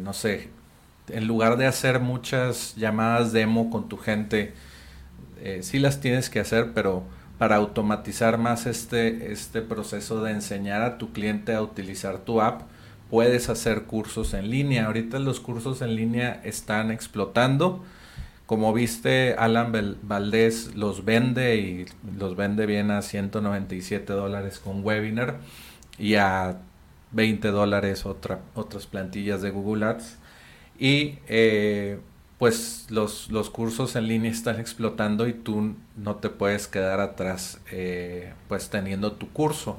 no 0.00 0.12
sé, 0.12 0.50
en 1.08 1.26
lugar 1.26 1.56
de 1.56 1.66
hacer 1.66 2.00
muchas 2.00 2.74
llamadas 2.76 3.32
demo 3.32 3.70
con 3.70 3.88
tu 3.88 3.96
gente, 3.96 4.54
eh, 5.40 5.60
sí 5.62 5.78
las 5.78 6.00
tienes 6.00 6.30
que 6.30 6.40
hacer, 6.40 6.72
pero 6.72 7.02
para 7.38 7.56
automatizar 7.56 8.38
más 8.38 8.66
este, 8.66 9.32
este 9.32 9.62
proceso 9.62 10.22
de 10.22 10.32
enseñar 10.32 10.82
a 10.82 10.98
tu 10.98 11.12
cliente 11.12 11.54
a 11.54 11.62
utilizar 11.62 12.18
tu 12.18 12.40
app, 12.40 12.62
puedes 13.10 13.48
hacer 13.48 13.82
cursos 13.84 14.34
en 14.34 14.50
línea. 14.50 14.86
Ahorita 14.86 15.18
los 15.18 15.40
cursos 15.40 15.82
en 15.82 15.96
línea 15.96 16.40
están 16.44 16.90
explotando. 16.90 17.84
Como 18.46 18.72
viste, 18.72 19.34
Alan 19.34 19.72
Valdés 20.02 20.74
los 20.74 21.04
vende 21.04 21.56
y 21.56 21.86
los 22.18 22.36
vende 22.36 22.66
bien 22.66 22.90
a 22.90 23.02
197 23.02 24.12
dólares 24.12 24.58
con 24.58 24.84
webinar 24.84 25.38
y 25.98 26.16
a 26.16 26.58
20 27.12 27.48
dólares 27.48 28.04
otra, 28.04 28.40
otras 28.54 28.86
plantillas 28.86 29.42
de 29.42 29.50
Google 29.50 29.86
Ads. 29.86 30.18
Y 30.78 31.18
eh, 31.28 31.98
pues 32.38 32.86
los, 32.90 33.30
los, 33.30 33.50
cursos 33.50 33.94
en 33.94 34.08
línea 34.08 34.30
están 34.30 34.58
explotando 34.58 35.28
y 35.28 35.32
tú 35.32 35.76
no 35.96 36.16
te 36.16 36.28
puedes 36.28 36.66
quedar 36.66 37.00
atrás 37.00 37.60
eh, 37.70 38.32
pues 38.48 38.68
teniendo 38.68 39.12
tu 39.12 39.28
curso. 39.32 39.78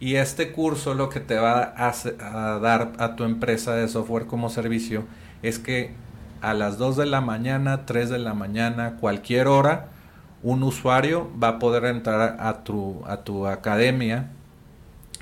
Y 0.00 0.16
este 0.16 0.50
curso 0.50 0.94
lo 0.94 1.10
que 1.10 1.20
te 1.20 1.36
va 1.36 1.74
a, 1.76 2.58
dar 2.58 2.94
a 2.98 3.16
tu 3.16 3.24
empresa 3.24 3.74
de 3.74 3.86
software 3.86 4.26
como 4.26 4.48
servicio 4.48 5.04
es 5.42 5.58
que 5.58 5.92
a 6.40 6.54
las 6.54 6.78
2 6.78 6.96
de 6.96 7.06
la 7.06 7.20
mañana, 7.20 7.86
3 7.86 8.10
de 8.10 8.18
la 8.18 8.34
mañana, 8.34 8.96
cualquier 9.00 9.48
hora, 9.48 9.88
un 10.42 10.62
usuario 10.62 11.30
va 11.42 11.48
a 11.48 11.58
poder 11.58 11.84
entrar 11.84 12.36
a 12.40 12.64
tu, 12.64 13.02
a 13.06 13.18
tu 13.18 13.46
academia 13.46 14.30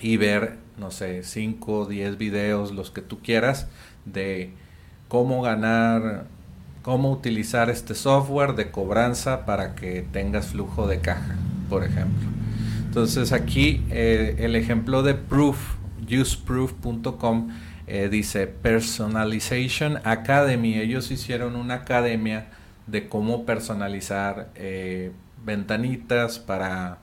y 0.00 0.16
ver, 0.16 0.58
no 0.78 0.90
sé, 0.90 1.24
5 1.24 1.72
o 1.72 1.86
10 1.86 2.18
videos, 2.18 2.72
los 2.72 2.90
que 2.90 3.02
tú 3.02 3.18
quieras, 3.20 3.68
de 4.04 4.52
cómo 5.08 5.42
ganar, 5.42 6.26
cómo 6.82 7.10
utilizar 7.10 7.68
este 7.68 7.94
software 7.94 8.54
de 8.54 8.70
cobranza 8.70 9.44
para 9.44 9.74
que 9.74 10.06
tengas 10.12 10.48
flujo 10.48 10.86
de 10.86 11.00
caja, 11.00 11.34
por 11.68 11.84
ejemplo. 11.84 12.28
Entonces 12.84 13.32
aquí 13.32 13.84
eh, 13.90 14.36
el 14.38 14.56
ejemplo 14.56 15.02
de 15.02 15.14
Proof, 15.14 15.58
useproof.com, 16.10 17.48
eh, 17.88 18.08
dice 18.10 18.46
Personalization 18.46 19.98
Academy. 20.04 20.74
Ellos 20.74 21.10
hicieron 21.10 21.56
una 21.56 21.74
academia 21.74 22.50
de 22.86 23.08
cómo 23.08 23.46
personalizar 23.46 24.50
eh, 24.54 25.10
ventanitas 25.44 26.38
para, 26.38 26.98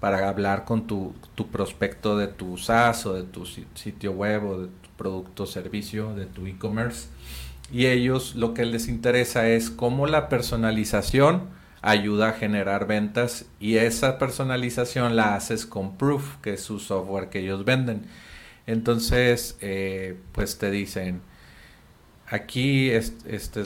para 0.00 0.28
hablar 0.28 0.64
con 0.64 0.86
tu, 0.86 1.14
tu, 1.34 1.48
prospecto 1.48 2.16
de 2.16 2.26
tu 2.26 2.56
SaaS 2.56 3.04
o 3.04 3.12
de 3.12 3.24
tu 3.24 3.44
sitio 3.44 4.12
web 4.12 4.44
o 4.44 4.60
de 4.62 4.66
tu 4.68 4.88
producto 4.96 5.42
o 5.42 5.46
servicio, 5.46 6.14
de 6.14 6.24
tu 6.24 6.46
e-commerce. 6.46 7.08
Y 7.70 7.86
ellos 7.86 8.34
lo 8.34 8.54
que 8.54 8.64
les 8.64 8.88
interesa 8.88 9.46
es 9.48 9.70
cómo 9.70 10.06
la 10.06 10.30
personalización 10.30 11.48
ayuda 11.82 12.30
a 12.30 12.32
generar 12.32 12.86
ventas 12.86 13.46
y 13.58 13.76
esa 13.76 14.18
personalización 14.18 15.16
la 15.16 15.34
haces 15.34 15.66
con 15.66 15.96
Proof, 15.96 16.36
que 16.42 16.54
es 16.54 16.62
su 16.62 16.78
software 16.78 17.28
que 17.28 17.40
ellos 17.40 17.64
venden. 17.64 18.06
Entonces, 18.66 19.56
eh, 19.60 20.16
pues 20.32 20.58
te 20.58 20.70
dicen, 20.70 21.22
aquí 22.28 22.90
es 22.90 23.14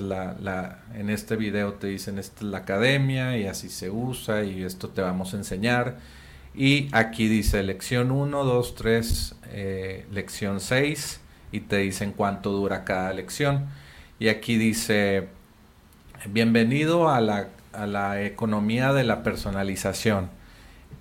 la, 0.00 0.36
la, 0.40 0.82
en 0.94 1.10
este 1.10 1.36
video 1.36 1.74
te 1.74 1.88
dicen 1.88 2.18
esta 2.18 2.40
es 2.40 2.50
la 2.50 2.58
academia 2.58 3.36
y 3.36 3.46
así 3.46 3.68
se 3.68 3.90
usa 3.90 4.44
y 4.44 4.62
esto 4.62 4.88
te 4.88 5.02
vamos 5.02 5.34
a 5.34 5.36
enseñar. 5.36 5.98
Y 6.54 6.88
aquí 6.92 7.28
dice 7.28 7.62
lección 7.62 8.10
1, 8.10 8.44
2, 8.44 8.74
3, 8.74 9.34
lección 10.12 10.60
6 10.60 11.20
y 11.50 11.60
te 11.60 11.78
dicen 11.78 12.12
cuánto 12.12 12.50
dura 12.50 12.84
cada 12.84 13.12
lección. 13.12 13.66
Y 14.18 14.28
aquí 14.28 14.56
dice, 14.56 15.28
bienvenido 16.28 17.10
a 17.10 17.20
la, 17.20 17.48
a 17.72 17.86
la 17.86 18.22
economía 18.22 18.92
de 18.92 19.04
la 19.04 19.22
personalización. 19.22 20.30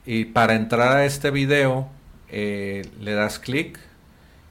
Y 0.06 0.26
para 0.26 0.56
entrar 0.56 0.98
a 0.98 1.06
este 1.06 1.32
video, 1.32 1.88
eh, 2.36 2.82
le 3.00 3.14
das 3.14 3.38
clic 3.38 3.78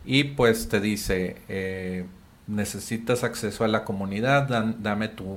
y 0.05 0.23
pues 0.23 0.69
te 0.69 0.81
dice, 0.81 1.37
eh, 1.49 2.07
necesitas 2.47 3.25
acceso 3.25 3.65
a 3.65 3.69
la 3.69 3.85
comunidad, 3.85 4.47
dame 4.79 5.09
tu, 5.09 5.37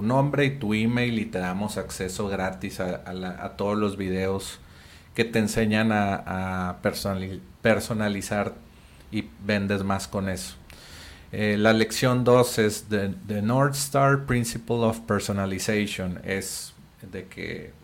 nombre 0.00 0.46
y 0.46 0.58
tu 0.58 0.72
email 0.72 1.18
y 1.18 1.26
te 1.26 1.38
damos 1.38 1.76
acceso 1.76 2.28
gratis 2.28 2.80
a, 2.80 3.56
todos 3.58 3.76
los 3.76 3.98
videos 3.98 4.58
que 5.14 5.26
te 5.26 5.38
enseñan 5.38 5.92
a, 5.92 6.78
personalizar 7.60 8.54
y 9.10 9.26
vendes 9.44 9.84
más 9.84 10.08
con 10.08 10.30
eso. 10.30 10.56
Eh, 11.30 11.56
la 11.58 11.74
lección 11.74 12.24
2 12.24 12.58
es 12.58 12.86
The, 12.88 13.42
North 13.42 13.74
Star 13.74 14.24
Principle 14.24 14.76
of 14.76 15.00
Personalization. 15.00 16.20
Es 16.24 16.72
de 17.10 17.26
que 17.26 17.81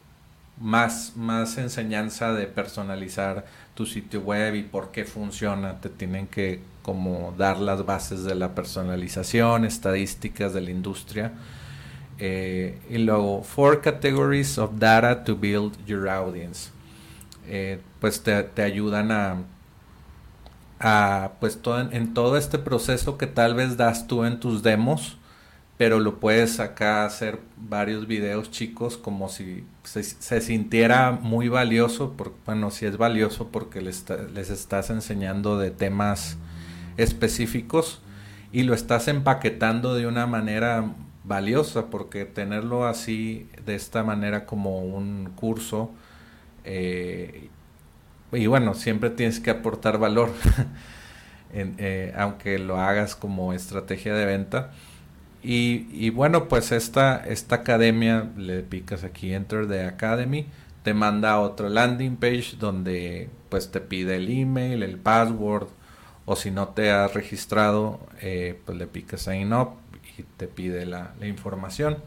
más, 0.60 1.12
más 1.16 1.58
enseñanza 1.58 2.32
de 2.32 2.46
personalizar 2.46 3.46
tu 3.74 3.86
sitio 3.86 4.20
web 4.20 4.54
y 4.54 4.62
por 4.62 4.90
qué 4.90 5.04
funciona. 5.04 5.80
Te 5.80 5.88
tienen 5.88 6.26
que 6.26 6.60
como 6.82 7.34
dar 7.36 7.58
las 7.58 7.84
bases 7.84 8.24
de 8.24 8.34
la 8.34 8.54
personalización, 8.54 9.64
estadísticas 9.64 10.54
de 10.54 10.60
la 10.62 10.70
industria. 10.70 11.32
Eh, 12.18 12.78
y 12.88 12.98
luego, 12.98 13.42
four 13.42 13.80
categories 13.80 14.58
of 14.58 14.78
data 14.78 15.22
to 15.24 15.36
build 15.36 15.76
your 15.86 16.08
audience. 16.08 16.70
Eh, 17.46 17.80
pues 18.00 18.22
te, 18.22 18.42
te 18.42 18.62
ayudan 18.62 19.12
a 19.12 19.36
pues 21.40 21.60
todo, 21.60 21.80
en, 21.80 22.14
todo 22.14 22.36
este 22.36 22.58
proceso 22.58 23.18
que 23.18 23.26
tal 23.26 23.54
vez 23.54 23.76
das 23.76 24.06
tú 24.06 24.24
en 24.24 24.40
tus 24.40 24.62
demos, 24.62 25.17
pero 25.78 26.00
lo 26.00 26.18
puedes 26.18 26.58
acá 26.58 27.06
hacer 27.06 27.38
varios 27.56 28.08
videos 28.08 28.50
chicos 28.50 28.98
como 28.98 29.28
si 29.28 29.64
se, 29.84 30.40
sintiera 30.40 31.12
muy 31.12 31.48
valioso, 31.48 32.14
porque, 32.16 32.36
bueno, 32.44 32.72
si 32.72 32.84
es 32.84 32.96
valioso 32.96 33.48
porque 33.52 33.80
les, 33.80 34.04
les 34.34 34.50
estás 34.50 34.90
enseñando 34.90 35.56
de 35.56 35.70
temas 35.70 36.36
específicos 36.96 38.02
y 38.52 38.64
lo 38.64 38.74
estás 38.74 39.06
empaquetando 39.06 39.94
de 39.94 40.08
una 40.08 40.26
manera 40.26 40.92
valiosa, 41.22 41.86
porque 41.90 42.24
tenerlo 42.24 42.86
así, 42.86 43.48
de 43.64 43.76
esta 43.76 44.02
manera 44.02 44.46
como 44.46 44.80
un 44.80 45.30
curso, 45.36 45.92
eh, 46.64 47.50
y 48.32 48.46
bueno, 48.48 48.74
siempre 48.74 49.10
tienes 49.10 49.38
que 49.38 49.50
aportar 49.50 49.98
valor, 49.98 50.30
eh, 51.52 52.12
aunque 52.16 52.58
lo 52.58 52.80
hagas 52.80 53.14
como 53.14 53.52
estrategia 53.52 54.12
de 54.14 54.26
venta. 54.26 54.72
Y, 55.42 56.10
bueno, 56.10 56.48
pues 56.48 56.72
esta, 56.72 57.16
esta 57.24 57.56
academia, 57.56 58.30
le 58.36 58.62
picas 58.62 59.04
aquí 59.04 59.32
Enter 59.32 59.68
the 59.68 59.84
Academy, 59.84 60.46
te 60.82 60.94
manda 60.94 61.32
a 61.32 61.40
otro 61.40 61.68
landing 61.68 62.16
page 62.16 62.56
donde 62.58 63.30
pues 63.48 63.70
te 63.70 63.80
pide 63.80 64.16
el 64.16 64.28
email, 64.28 64.82
el 64.82 64.98
password, 64.98 65.68
o 66.26 66.36
si 66.36 66.50
no 66.50 66.68
te 66.68 66.90
has 66.90 67.14
registrado, 67.14 68.00
eh, 68.20 68.60
pues 68.66 68.76
le 68.76 68.86
picas 68.86 69.22
Sign 69.22 69.52
Up 69.52 69.70
y 70.18 70.24
te 70.36 70.48
pide 70.48 70.86
la, 70.86 71.14
la 71.18 71.26
información. 71.26 71.98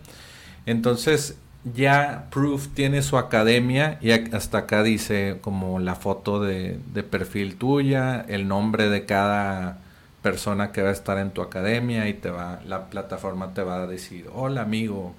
Entonces, 0.65 1.37
ya 1.63 2.27
Proof 2.31 2.69
tiene 2.69 3.01
su 3.03 3.17
academia 3.17 3.99
y 4.01 4.11
hasta 4.11 4.59
acá 4.59 4.83
dice 4.83 5.37
como 5.41 5.79
la 5.79 5.95
foto 5.95 6.39
de, 6.39 6.79
perfil 7.09 7.55
tuya, 7.55 8.25
el 8.27 8.47
nombre 8.47 8.89
de 8.89 9.05
cada 9.05 9.79
persona 10.21 10.71
que 10.71 10.81
va 10.81 10.89
a 10.89 10.93
estar 10.93 11.17
en 11.17 11.31
tu 11.31 11.41
academia 11.41 12.07
y 12.07 12.13
te 12.13 12.29
va, 12.29 12.61
la 12.65 12.89
plataforma 12.89 13.53
te 13.53 13.63
va 13.63 13.83
a 13.83 13.87
decir, 13.87 14.29
hola 14.33 14.61
amigo, 14.61 15.15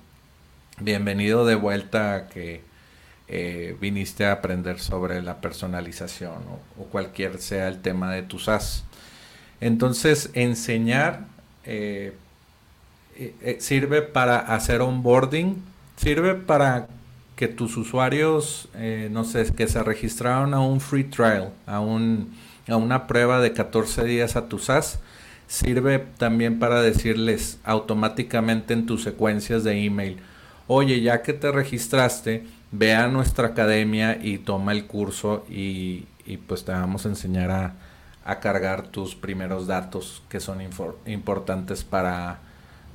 bienvenido 0.78 1.44
de 1.44 1.56
vuelta 1.56 2.14
a 2.14 2.28
que 2.28 2.62
eh, 3.28 3.76
viniste 3.80 4.26
a 4.26 4.32
aprender 4.32 4.78
sobre 4.78 5.22
la 5.22 5.40
personalización 5.40 6.34
o, 6.78 6.84
cualquier 6.84 7.38
sea 7.38 7.68
el 7.68 7.80
tema 7.80 8.12
de 8.12 8.22
tu 8.22 8.38
SaaS. 8.38 8.84
Entonces, 9.60 10.30
enseñar 10.34 11.26
eh, 11.64 12.14
eh, 13.16 13.56
sirve 13.60 14.02
para 14.02 14.38
hacer 14.38 14.80
onboarding 14.80 15.62
Sirve 15.96 16.34
para 16.34 16.88
que 17.36 17.46
tus 17.46 17.76
usuarios, 17.76 18.68
no 19.10 19.24
sé, 19.24 19.52
que 19.54 19.68
se 19.68 19.82
registraron 19.82 20.52
a 20.52 20.60
un 20.60 20.80
free 20.80 21.04
trial, 21.04 21.52
a, 21.66 21.78
un, 21.80 22.34
a 22.68 22.76
una 22.76 23.06
prueba 23.06 23.40
de 23.40 23.52
14 23.52 24.04
días 24.04 24.36
a 24.36 24.48
tu 24.48 24.58
SaaS, 24.58 24.98
sirve 25.46 25.98
también 26.18 26.58
para 26.58 26.80
decirles 26.82 27.58
automáticamente 27.64 28.74
en 28.74 28.86
tus 28.86 29.02
secuencias 29.02 29.64
de 29.64 29.84
email, 29.84 30.18
oye, 30.66 31.00
ya 31.00 31.22
que 31.22 31.32
te 31.32 31.50
registraste, 31.52 32.46
ve 32.70 32.94
a 32.94 33.08
nuestra 33.08 33.48
academia 33.48 34.18
y 34.22 34.38
toma 34.38 34.72
el 34.72 34.86
curso 34.86 35.44
y, 35.50 36.06
y 36.24 36.38
pues 36.38 36.64
te 36.64 36.72
vamos 36.72 37.04
a 37.04 37.10
enseñar 37.10 37.50
a, 37.50 37.74
a 38.24 38.40
cargar 38.40 38.88
tus 38.88 39.14
primeros 39.14 39.66
datos 39.66 40.22
que 40.28 40.40
son 40.40 40.60
importantes 41.06 41.84
para 41.84 42.40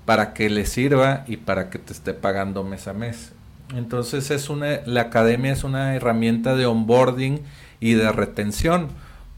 para 0.07 0.33
que 0.33 0.49
le 0.49 0.65
sirva 0.65 1.25
y 1.27 1.35
para 1.35 1.69
que 1.69 1.79
te 1.79 1.91
esté 1.91 2.13
pagando 2.13 2.63
mes 2.63 2.87
a 2.87 2.93
mes. 2.93 3.33
Entonces 3.75 4.31
es 4.31 4.49
una, 4.49 4.79
la 4.85 5.01
academia 5.01 5.51
es 5.51 5.65
una 5.65 5.95
herramienta 5.95 6.55
de 6.55 6.65
onboarding 6.65 7.41
y 7.81 7.91
de 7.91 8.09
retención, 8.13 8.87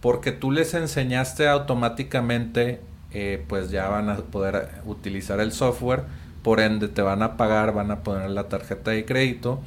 porque 0.01 0.31
tú 0.31 0.51
les 0.51 0.73
enseñaste 0.73 1.47
automáticamente, 1.47 2.81
eh, 3.11 3.43
pues 3.47 3.71
ya 3.71 3.89
van 3.89 4.09
a 4.09 4.17
poder 4.17 4.69
utilizar 4.85 5.39
el 5.39 5.51
software, 5.51 6.03
por 6.43 6.59
ende 6.59 6.87
te 6.87 7.01
van 7.01 7.21
a 7.21 7.37
pagar, 7.37 7.73
van 7.73 7.91
a 7.91 8.03
poner 8.03 8.29
la 8.29 8.47
tarjeta 8.47 8.91
de 8.91 9.05
crédito 9.05 9.59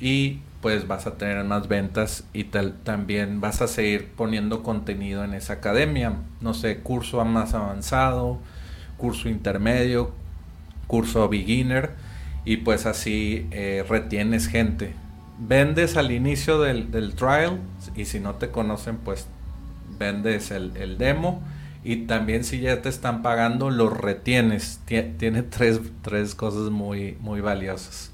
y 0.00 0.40
pues 0.60 0.86
vas 0.88 1.06
a 1.06 1.14
tener 1.14 1.44
más 1.44 1.68
ventas 1.68 2.24
y 2.32 2.44
también 2.44 3.40
vas 3.40 3.62
a 3.62 3.68
seguir 3.68 4.10
poniendo 4.16 4.62
contenido 4.62 5.24
en 5.24 5.34
esa 5.34 5.54
academia, 5.54 6.14
no 6.40 6.54
sé, 6.54 6.78
curso 6.78 7.24
más 7.24 7.54
avanzado, 7.54 8.38
curso 8.96 9.28
intermedio, 9.28 10.12
curso 10.86 11.28
beginner 11.28 11.90
y 12.44 12.58
pues 12.58 12.86
así 12.86 13.46
eh, 13.50 13.84
retienes 13.88 14.48
gente. 14.48 14.94
Vendes 15.38 15.96
al 15.96 16.12
inicio 16.12 16.60
del, 16.60 17.14
trial 17.14 17.60
y 17.94 18.06
si 18.06 18.20
no 18.20 18.36
te 18.36 18.48
conocen 18.48 18.96
pues 18.96 19.28
vendes 19.98 20.50
el, 20.50 20.98
demo 20.98 21.42
y 21.84 22.06
también 22.06 22.44
si 22.44 22.60
ya 22.60 22.82
te 22.82 22.88
están 22.88 23.22
pagando 23.22 23.70
los 23.70 23.96
retienes. 23.96 24.80
Tiene 24.84 25.42
tres, 25.50 25.80
tres 26.02 26.34
cosas 26.34 26.70
muy, 26.70 27.16
muy 27.20 27.40
valiosas. 27.40 28.12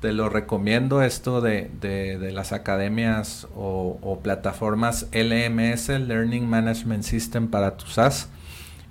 Te 0.00 0.12
lo 0.12 0.28
recomiendo 0.28 1.02
esto 1.02 1.40
de, 1.40 1.70
de, 1.80 2.32
las 2.32 2.52
academias 2.52 3.46
o, 3.54 3.98
o, 4.02 4.18
plataformas 4.18 5.06
LMS, 5.12 5.90
Learning 5.90 6.48
Management 6.48 7.04
System 7.04 7.48
para 7.48 7.76
tu 7.76 7.86
SaaS. 7.86 8.28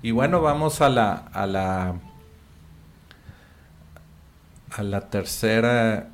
Y 0.02 0.12
bueno, 0.12 0.40
vamos 0.40 0.80
a 0.80 0.88
la, 0.88 1.12
a 1.12 1.46
la 1.46 1.96
a 4.76 4.82
la 4.82 5.10
tercera, 5.10 6.08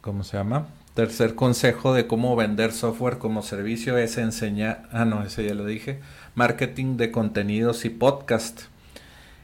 ¿cómo 0.00 0.24
se 0.24 0.36
llama? 0.36 0.66
Tercer 0.98 1.36
consejo 1.36 1.94
de 1.94 2.08
cómo 2.08 2.34
vender 2.34 2.72
software 2.72 3.18
como 3.18 3.42
servicio 3.42 3.96
es 3.98 4.18
enseñar, 4.18 4.88
ah 4.90 5.04
no, 5.04 5.22
ese 5.22 5.46
ya 5.46 5.54
lo 5.54 5.64
dije, 5.64 6.00
marketing 6.34 6.96
de 6.96 7.12
contenidos 7.12 7.84
y 7.84 7.88
podcast. 7.88 8.62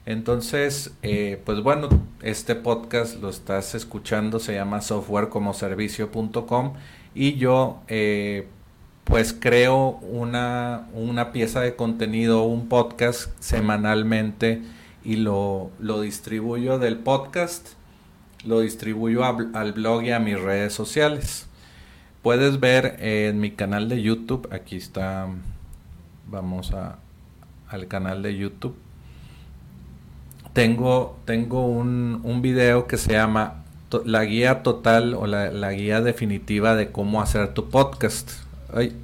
Entonces, 0.04 0.94
eh, 1.04 1.40
pues 1.44 1.62
bueno, 1.62 1.88
este 2.22 2.56
podcast 2.56 3.22
lo 3.22 3.28
estás 3.28 3.76
escuchando, 3.76 4.40
se 4.40 4.54
llama 4.54 4.80
softwarecomoservicio.com 4.80 6.72
y 7.14 7.34
yo 7.34 7.82
eh, 7.86 8.48
pues 9.04 9.32
creo 9.32 10.00
una, 10.00 10.88
una 10.92 11.30
pieza 11.30 11.60
de 11.60 11.76
contenido, 11.76 12.42
un 12.42 12.68
podcast 12.68 13.30
semanalmente 13.38 14.60
y 15.04 15.18
lo, 15.18 15.70
lo 15.78 16.00
distribuyo 16.00 16.80
del 16.80 16.98
podcast, 16.98 17.74
lo 18.44 18.60
distribuyo 18.60 19.24
al 19.24 19.72
blog 19.72 20.04
y 20.04 20.10
a 20.10 20.18
mis 20.18 20.40
redes 20.40 20.72
sociales. 20.72 21.46
Puedes 22.22 22.60
ver 22.60 22.96
en 23.00 23.40
mi 23.40 23.50
canal 23.50 23.88
de 23.88 24.02
YouTube, 24.02 24.48
aquí 24.50 24.76
está, 24.76 25.28
vamos 26.26 26.72
al 27.68 27.88
canal 27.88 28.22
de 28.22 28.36
YouTube. 28.36 28.76
Tengo, 30.52 31.18
tengo 31.24 31.66
un, 31.66 32.20
un 32.22 32.40
video 32.40 32.86
que 32.86 32.96
se 32.96 33.12
llama 33.12 33.64
La 34.04 34.24
guía 34.24 34.62
total 34.62 35.14
o 35.14 35.26
la, 35.26 35.50
la 35.50 35.72
guía 35.72 36.00
definitiva 36.00 36.76
de 36.76 36.92
cómo 36.92 37.20
hacer 37.20 37.52
tu 37.54 37.68
podcast. 37.68 38.30
Ay. 38.72 38.96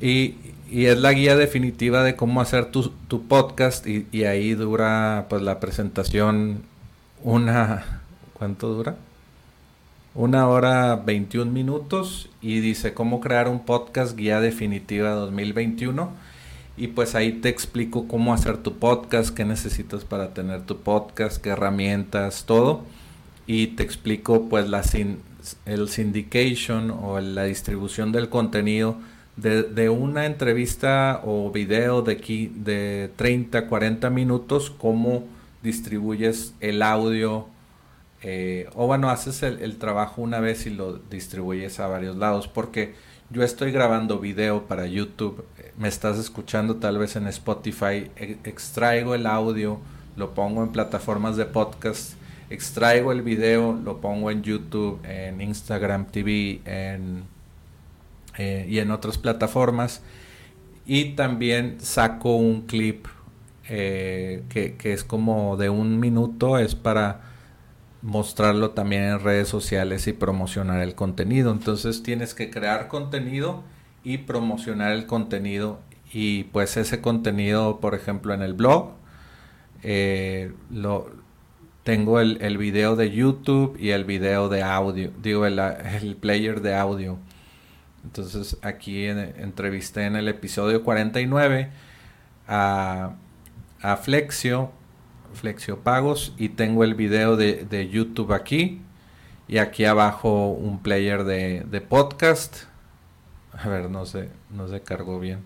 Y, 0.00 0.36
y 0.70 0.86
es 0.86 0.98
la 0.98 1.12
guía 1.12 1.36
definitiva 1.36 2.02
de 2.02 2.16
cómo 2.16 2.40
hacer 2.40 2.66
tu, 2.66 2.90
tu 3.08 3.26
podcast 3.26 3.86
y, 3.86 4.24
ahí 4.24 4.54
dura 4.54 5.26
pues 5.28 5.42
la 5.42 5.60
presentación 5.60 6.62
una... 7.22 8.00
¿Cuánto 8.34 8.74
dura? 8.74 8.96
Una 10.14 10.48
hora 10.48 10.96
21 10.96 11.50
minutos 11.50 12.28
y 12.42 12.60
dice 12.60 12.94
cómo 12.94 13.20
crear 13.20 13.48
un 13.48 13.60
podcast 13.60 14.16
guía 14.16 14.40
definitiva 14.40 15.10
2021 15.10 16.10
y 16.76 16.88
pues 16.88 17.14
ahí 17.14 17.32
te 17.32 17.48
explico 17.48 18.08
cómo 18.08 18.34
hacer 18.34 18.58
tu 18.58 18.78
podcast, 18.78 19.34
qué 19.34 19.44
necesitas 19.44 20.04
para 20.04 20.34
tener 20.34 20.62
tu 20.62 20.78
podcast, 20.78 21.40
qué 21.40 21.50
herramientas, 21.50 22.44
todo 22.44 22.82
y 23.46 23.68
te 23.68 23.82
explico 23.82 24.48
pues 24.48 24.68
la 24.68 24.82
sin, 24.82 25.20
el 25.66 25.88
syndication 25.88 26.90
o 26.90 27.20
la 27.20 27.44
distribución 27.44 28.12
del 28.12 28.28
contenido 28.28 28.96
de, 29.36 29.88
una 29.88 30.26
entrevista 30.26 31.20
o 31.24 31.50
video 31.50 32.02
de, 32.02 32.12
aquí, 32.12 32.52
de 32.54 33.10
30, 33.16 33.66
40 33.66 34.10
minutos, 34.10 34.70
cómo 34.70 35.24
distribuyes 35.62 36.54
el 36.60 36.82
audio, 36.82 37.48
eh, 38.22 38.68
o 38.74 38.86
bueno, 38.86 39.10
haces 39.10 39.42
el, 39.42 39.76
trabajo 39.78 40.22
una 40.22 40.40
vez 40.40 40.66
y 40.66 40.70
lo 40.70 40.98
distribuyes 40.98 41.80
a 41.80 41.86
varios 41.86 42.16
lados, 42.16 42.48
porque 42.48 42.94
yo 43.30 43.42
estoy 43.42 43.72
grabando 43.72 44.18
video 44.18 44.66
para 44.66 44.86
YouTube, 44.86 45.44
me 45.76 45.88
estás 45.88 46.18
escuchando 46.18 46.76
tal 46.76 46.98
vez 46.98 47.16
en 47.16 47.26
Spotify, 47.26 48.10
e, 48.16 48.38
extraigo 48.44 49.14
el 49.14 49.26
audio, 49.26 49.80
lo 50.16 50.32
pongo 50.34 50.62
en 50.62 50.70
plataformas 50.70 51.36
de 51.36 51.46
podcast, 51.46 52.14
extraigo 52.50 53.10
el 53.10 53.22
video, 53.22 53.72
lo 53.72 54.00
pongo 54.00 54.30
en 54.30 54.42
YouTube, 54.42 55.00
en 55.04 55.40
Instagram 55.40 56.06
TV, 56.06 56.60
en 56.64 57.33
eh, 58.38 58.66
y 58.68 58.78
en 58.78 58.90
otras 58.90 59.18
plataformas. 59.18 60.02
Y 60.86 61.14
también 61.14 61.80
saco 61.80 62.36
un 62.36 62.62
clip 62.62 63.06
eh, 63.68 64.44
que, 64.48 64.76
que, 64.76 64.92
es 64.92 65.04
como 65.04 65.56
de 65.56 65.70
un 65.70 65.98
minuto, 65.98 66.58
es 66.58 66.74
para 66.74 67.22
mostrarlo 68.02 68.72
también 68.72 69.04
en 69.04 69.20
redes 69.20 69.48
sociales 69.48 70.06
y 70.06 70.12
promocionar 70.12 70.80
el 70.80 70.94
contenido. 70.94 71.50
Entonces 71.52 72.02
tienes 72.02 72.34
que 72.34 72.50
crear 72.50 72.88
contenido 72.88 73.62
y 74.04 74.18
promocionar 74.18 74.92
el 74.92 75.06
contenido. 75.06 75.80
Y 76.12 76.44
pues 76.44 76.76
ese 76.76 77.00
contenido, 77.00 77.80
por 77.80 77.94
ejemplo, 77.94 78.34
en 78.34 78.42
el 78.42 78.52
blog, 78.52 78.92
eh, 79.82 80.52
lo, 80.70 81.10
tengo 81.82 82.20
el, 82.20 82.38
el, 82.40 82.56
video 82.58 82.96
de 82.96 83.10
YouTube 83.10 83.76
y 83.78 83.90
el 83.90 84.04
video 84.04 84.48
de 84.48 84.62
audio, 84.62 85.10
digo, 85.22 85.44
el, 85.46 85.58
el 85.58 86.16
player 86.16 86.60
de 86.60 86.74
audio. 86.74 87.18
Entonces 88.04 88.58
aquí 88.62 89.06
entrevisté 89.06 90.04
en 90.04 90.16
el 90.16 90.28
episodio 90.28 90.84
49 90.84 91.70
a, 92.46 93.14
a 93.80 93.96
Flexio, 93.96 94.70
Flexio 95.32 95.80
Pagos 95.80 96.34
y 96.38 96.50
tengo 96.50 96.84
el 96.84 96.94
video 96.94 97.36
de, 97.36 97.88
YouTube 97.90 98.32
aquí 98.32 98.82
y 99.48 99.58
aquí 99.58 99.84
abajo 99.84 100.50
un 100.50 100.80
player 100.80 101.24
de, 101.24 101.64
de, 101.68 101.80
podcast. 101.80 102.64
A 103.52 103.68
ver, 103.68 103.90
no 103.90 104.06
se, 104.06 104.28
no 104.50 104.68
se 104.68 104.80
cargó 104.80 105.18
bien. 105.18 105.40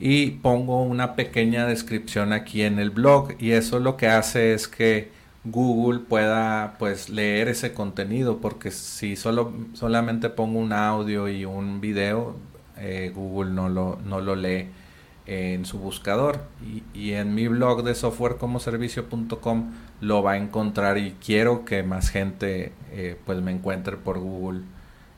Y 0.00 0.32
pongo 0.32 0.82
una 0.82 1.16
pequeña 1.16 1.66
descripción 1.66 2.32
aquí 2.32 2.62
en 2.62 2.78
el 2.78 2.90
blog 2.90 3.32
y 3.40 3.52
eso 3.52 3.80
lo 3.80 3.96
que 3.96 4.06
hace 4.06 4.52
es 4.52 4.68
que 4.68 5.10
Google 5.50 6.00
pueda 6.00 6.76
pues 6.78 7.08
leer 7.08 7.48
ese 7.48 7.72
contenido 7.72 8.38
porque 8.38 8.70
si 8.70 9.16
solo 9.16 9.52
solamente 9.74 10.30
pongo 10.30 10.58
un 10.58 10.72
audio 10.72 11.28
y 11.28 11.44
un 11.44 11.80
video 11.80 12.36
eh, 12.80 13.12
Google 13.14 13.50
no 13.50 13.68
lo, 13.68 13.98
no 14.04 14.20
lo 14.20 14.36
lee 14.36 14.68
en 15.26 15.66
su 15.66 15.78
buscador. 15.78 16.40
Y, 16.64 16.82
y, 16.98 17.12
en 17.12 17.34
mi 17.34 17.48
blog 17.48 17.82
de 17.82 17.94
softwarecomoservicio.com 17.94 19.72
lo 20.00 20.22
va 20.22 20.32
a 20.32 20.36
encontrar 20.36 20.96
y 20.98 21.16
quiero 21.24 21.64
que 21.64 21.82
más 21.82 22.10
gente 22.10 22.72
eh, 22.92 23.16
pues 23.26 23.42
me 23.42 23.52
encuentre 23.52 23.96
por 23.96 24.18
Google 24.18 24.62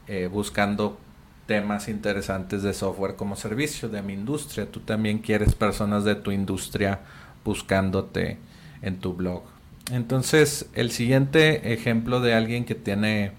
eh, 0.09 0.29
buscando 0.31 0.99
temas 1.47 1.89
interesantes 1.89 2.63
de 2.63 2.73
software 2.73 3.17
como 3.17 3.37
servicio 3.37 3.89
de 3.89 4.03
mi 4.03 4.15
industria. 4.15 4.71
Tú 4.71 4.81
también 4.81 5.19
quieres 5.19 5.55
personas 5.55 6.05
de 6.05 6.15
tu 6.15 6.31
industria 6.31 7.01
buscándote 7.45 8.39
en 8.83 8.99
tu 8.99 9.15
blog 9.15 9.43
entonces, 9.91 10.67
el 10.75 10.91
siguiente 10.91 11.73
ejemplo 11.73 12.21
de 12.21 12.35
alguien 12.35 12.65
que 12.65 12.75
tiene 12.75 13.33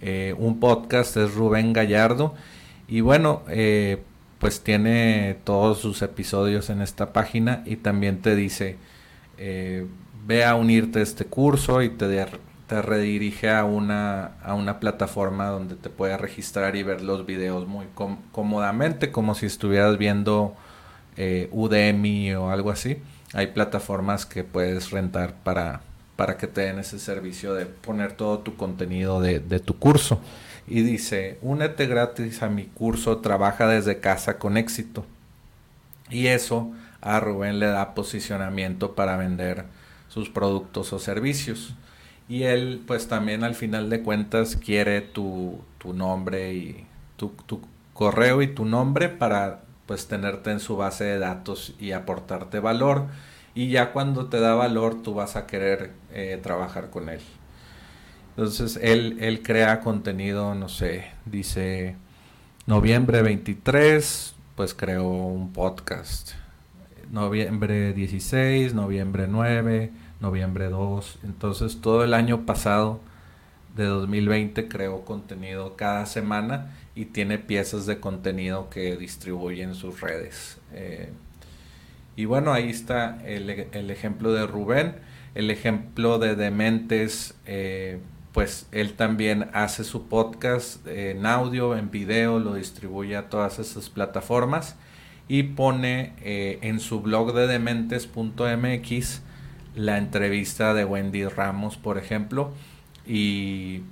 eh, 0.00 0.34
un 0.38 0.60
podcast 0.60 1.16
es 1.16 1.34
Rubén 1.34 1.72
Gallardo. 1.72 2.34
Y 2.86 3.00
bueno, 3.00 3.42
eh, 3.48 4.02
pues 4.38 4.62
tiene 4.62 5.38
todos 5.44 5.78
sus 5.78 6.02
episodios 6.02 6.70
en 6.70 6.82
esta 6.82 7.12
página 7.12 7.62
y 7.66 7.76
también 7.76 8.20
te 8.22 8.36
dice, 8.36 8.76
eh, 9.38 9.86
ve 10.26 10.44
a 10.44 10.54
unirte 10.54 11.00
a 11.00 11.02
este 11.02 11.24
curso 11.24 11.82
y 11.82 11.90
te, 11.90 12.26
te 12.66 12.82
redirige 12.82 13.50
a 13.50 13.64
una, 13.64 14.38
a 14.42 14.54
una 14.54 14.80
plataforma 14.80 15.46
donde 15.48 15.74
te 15.74 15.90
puedes 15.90 16.20
registrar 16.20 16.76
y 16.76 16.82
ver 16.82 17.02
los 17.02 17.26
videos 17.26 17.66
muy 17.66 17.86
cómodamente, 18.32 19.10
como 19.10 19.34
si 19.34 19.46
estuvieras 19.46 19.98
viendo 19.98 20.54
Udemy 21.50 22.34
o 22.34 22.50
algo 22.50 22.70
así 22.70 22.98
hay 23.34 23.48
plataformas 23.48 24.26
que 24.26 24.44
puedes 24.44 24.90
rentar 24.90 25.34
para, 25.42 25.80
para 26.16 26.36
que 26.36 26.46
te 26.46 26.62
den 26.62 26.78
ese 26.78 26.98
servicio 26.98 27.54
de 27.54 27.66
poner 27.66 28.12
todo 28.12 28.38
tu 28.40 28.56
contenido 28.56 29.20
de, 29.20 29.40
tu 29.60 29.78
curso. 29.78 30.20
Y 30.66 30.82
dice, 30.82 31.38
únete 31.42 31.86
gratis 31.86 32.42
a 32.42 32.48
mi 32.48 32.64
curso, 32.64 33.18
trabaja 33.18 33.66
desde 33.66 34.00
casa 34.00 34.38
con 34.38 34.56
éxito. 34.56 35.04
Y 36.10 36.26
eso 36.28 36.72
a 37.00 37.20
Rubén 37.20 37.58
le 37.58 37.66
da 37.66 37.94
posicionamiento 37.94 38.94
para 38.94 39.16
vender 39.16 39.64
sus 40.08 40.28
productos 40.28 40.92
o 40.92 40.98
servicios. 40.98 41.74
Y 42.28 42.42
él 42.42 42.82
pues 42.86 43.08
también 43.08 43.44
al 43.44 43.54
final 43.54 43.88
de 43.88 44.02
cuentas 44.02 44.56
quiere 44.56 45.00
tu, 45.00 45.60
tu 45.78 45.94
nombre 45.94 46.52
y 46.52 46.86
tu, 47.16 47.28
tu 47.46 47.62
correo 47.94 48.42
y 48.42 48.48
tu 48.48 48.64
nombre 48.64 49.08
para 49.08 49.62
pues 49.88 50.06
tenerte 50.06 50.50
en 50.50 50.60
su 50.60 50.76
base 50.76 51.04
de 51.04 51.18
datos 51.18 51.74
y 51.80 51.92
aportarte 51.92 52.60
valor 52.60 53.06
y 53.54 53.70
ya 53.70 53.90
cuando 53.92 54.26
te 54.26 54.38
da 54.38 54.54
valor 54.54 55.02
tú 55.02 55.14
vas 55.14 55.34
a 55.34 55.46
querer 55.46 55.92
eh, 56.12 56.38
trabajar 56.42 56.90
con 56.90 57.08
él. 57.08 57.20
Entonces 58.36 58.78
él, 58.82 59.16
él 59.20 59.42
crea 59.42 59.80
contenido, 59.80 60.54
no 60.54 60.68
sé, 60.68 61.06
dice 61.24 61.96
noviembre 62.66 63.22
23, 63.22 64.34
pues 64.54 64.74
creó 64.74 65.08
un 65.08 65.54
podcast. 65.54 66.32
Noviembre 67.10 67.94
16, 67.94 68.74
noviembre 68.74 69.26
9, 69.26 69.90
noviembre 70.20 70.68
2. 70.68 71.20
Entonces 71.24 71.80
todo 71.80 72.04
el 72.04 72.12
año 72.12 72.44
pasado 72.44 73.00
de 73.74 73.86
2020 73.86 74.68
creó 74.68 75.06
contenido 75.06 75.76
cada 75.76 76.04
semana 76.04 76.76
y 76.98 77.04
tiene 77.04 77.38
piezas 77.38 77.86
de 77.86 78.00
contenido 78.00 78.68
que 78.70 78.96
distribuye 78.96 79.62
en 79.62 79.76
sus 79.76 80.00
redes. 80.00 80.58
Eh, 80.72 81.10
y 82.16 82.24
bueno, 82.24 82.52
ahí 82.52 82.70
está 82.70 83.22
el, 83.24 83.48
el, 83.48 83.90
ejemplo 83.92 84.32
de 84.32 84.48
Rubén, 84.48 84.96
el 85.36 85.52
ejemplo 85.52 86.18
de 86.18 86.34
Dementes, 86.34 87.36
eh, 87.46 88.00
pues 88.32 88.66
él 88.72 88.94
también 88.94 89.48
hace 89.52 89.84
su 89.84 90.08
podcast 90.08 90.84
en 90.88 91.24
audio, 91.24 91.76
en 91.76 91.92
video, 91.92 92.40
lo 92.40 92.54
distribuye 92.54 93.16
a 93.16 93.28
todas 93.28 93.60
esas 93.60 93.90
plataformas 93.90 94.74
y 95.28 95.44
pone 95.44 96.14
eh, 96.22 96.58
en 96.62 96.80
su 96.80 97.00
blog 97.00 97.32
de 97.32 97.46
dementes.mx 97.46 99.22
la 99.76 99.98
entrevista 99.98 100.74
de 100.74 100.84
Wendy 100.84 101.26
Ramos, 101.26 101.76
por 101.76 101.96
ejemplo, 101.96 102.50
y, 103.06 103.82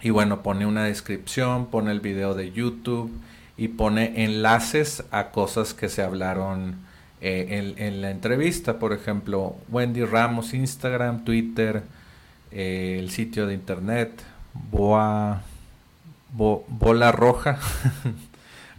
y 0.00 0.10
bueno, 0.10 0.42
pone 0.42 0.66
una 0.66 0.84
descripción, 0.84 1.66
pone 1.66 1.90
el 1.90 2.00
video 2.00 2.34
de 2.34 2.52
YouTube 2.52 3.10
y 3.56 3.68
pone 3.68 4.24
enlaces 4.24 5.04
a 5.10 5.30
cosas 5.30 5.74
que 5.74 5.88
se 5.88 6.02
hablaron 6.02 6.76
eh, 7.20 7.74
en, 7.76 8.00
la 8.00 8.10
entrevista, 8.10 8.78
por 8.78 8.92
ejemplo, 8.92 9.56
Wendy 9.68 10.04
Ramos, 10.04 10.54
Instagram, 10.54 11.24
Twitter, 11.24 11.82
eh, 12.52 12.96
el 13.00 13.10
sitio 13.10 13.46
de 13.46 13.54
internet, 13.54 14.22
Boa, 14.70 15.42
Bola 16.32 17.10
Roja. 17.12 17.58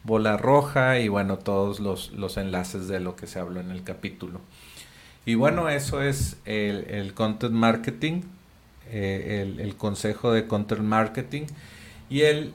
bola 0.04 0.38
roja 0.38 1.00
y 1.00 1.08
bueno, 1.08 1.38
todos 1.38 1.80
los, 1.80 2.12
los, 2.14 2.38
enlaces 2.38 2.88
de 2.88 3.00
lo 3.00 3.16
que 3.16 3.28
se 3.28 3.40
habló 3.40 3.60
en 3.60 3.70
el 3.70 3.84
capítulo. 3.84 4.42
Y 5.26 5.36
bueno, 5.36 5.70
eso 5.70 6.02
es 6.02 6.38
el, 6.46 6.86
el 6.90 7.14
content 7.14 7.54
marketing, 7.54 8.22
eh, 8.92 9.56
el, 9.58 9.76
consejo 9.76 10.32
de 10.32 10.48
content 10.48 10.82
marketing. 10.82 11.44
Y 12.10 12.22
el 12.22 12.54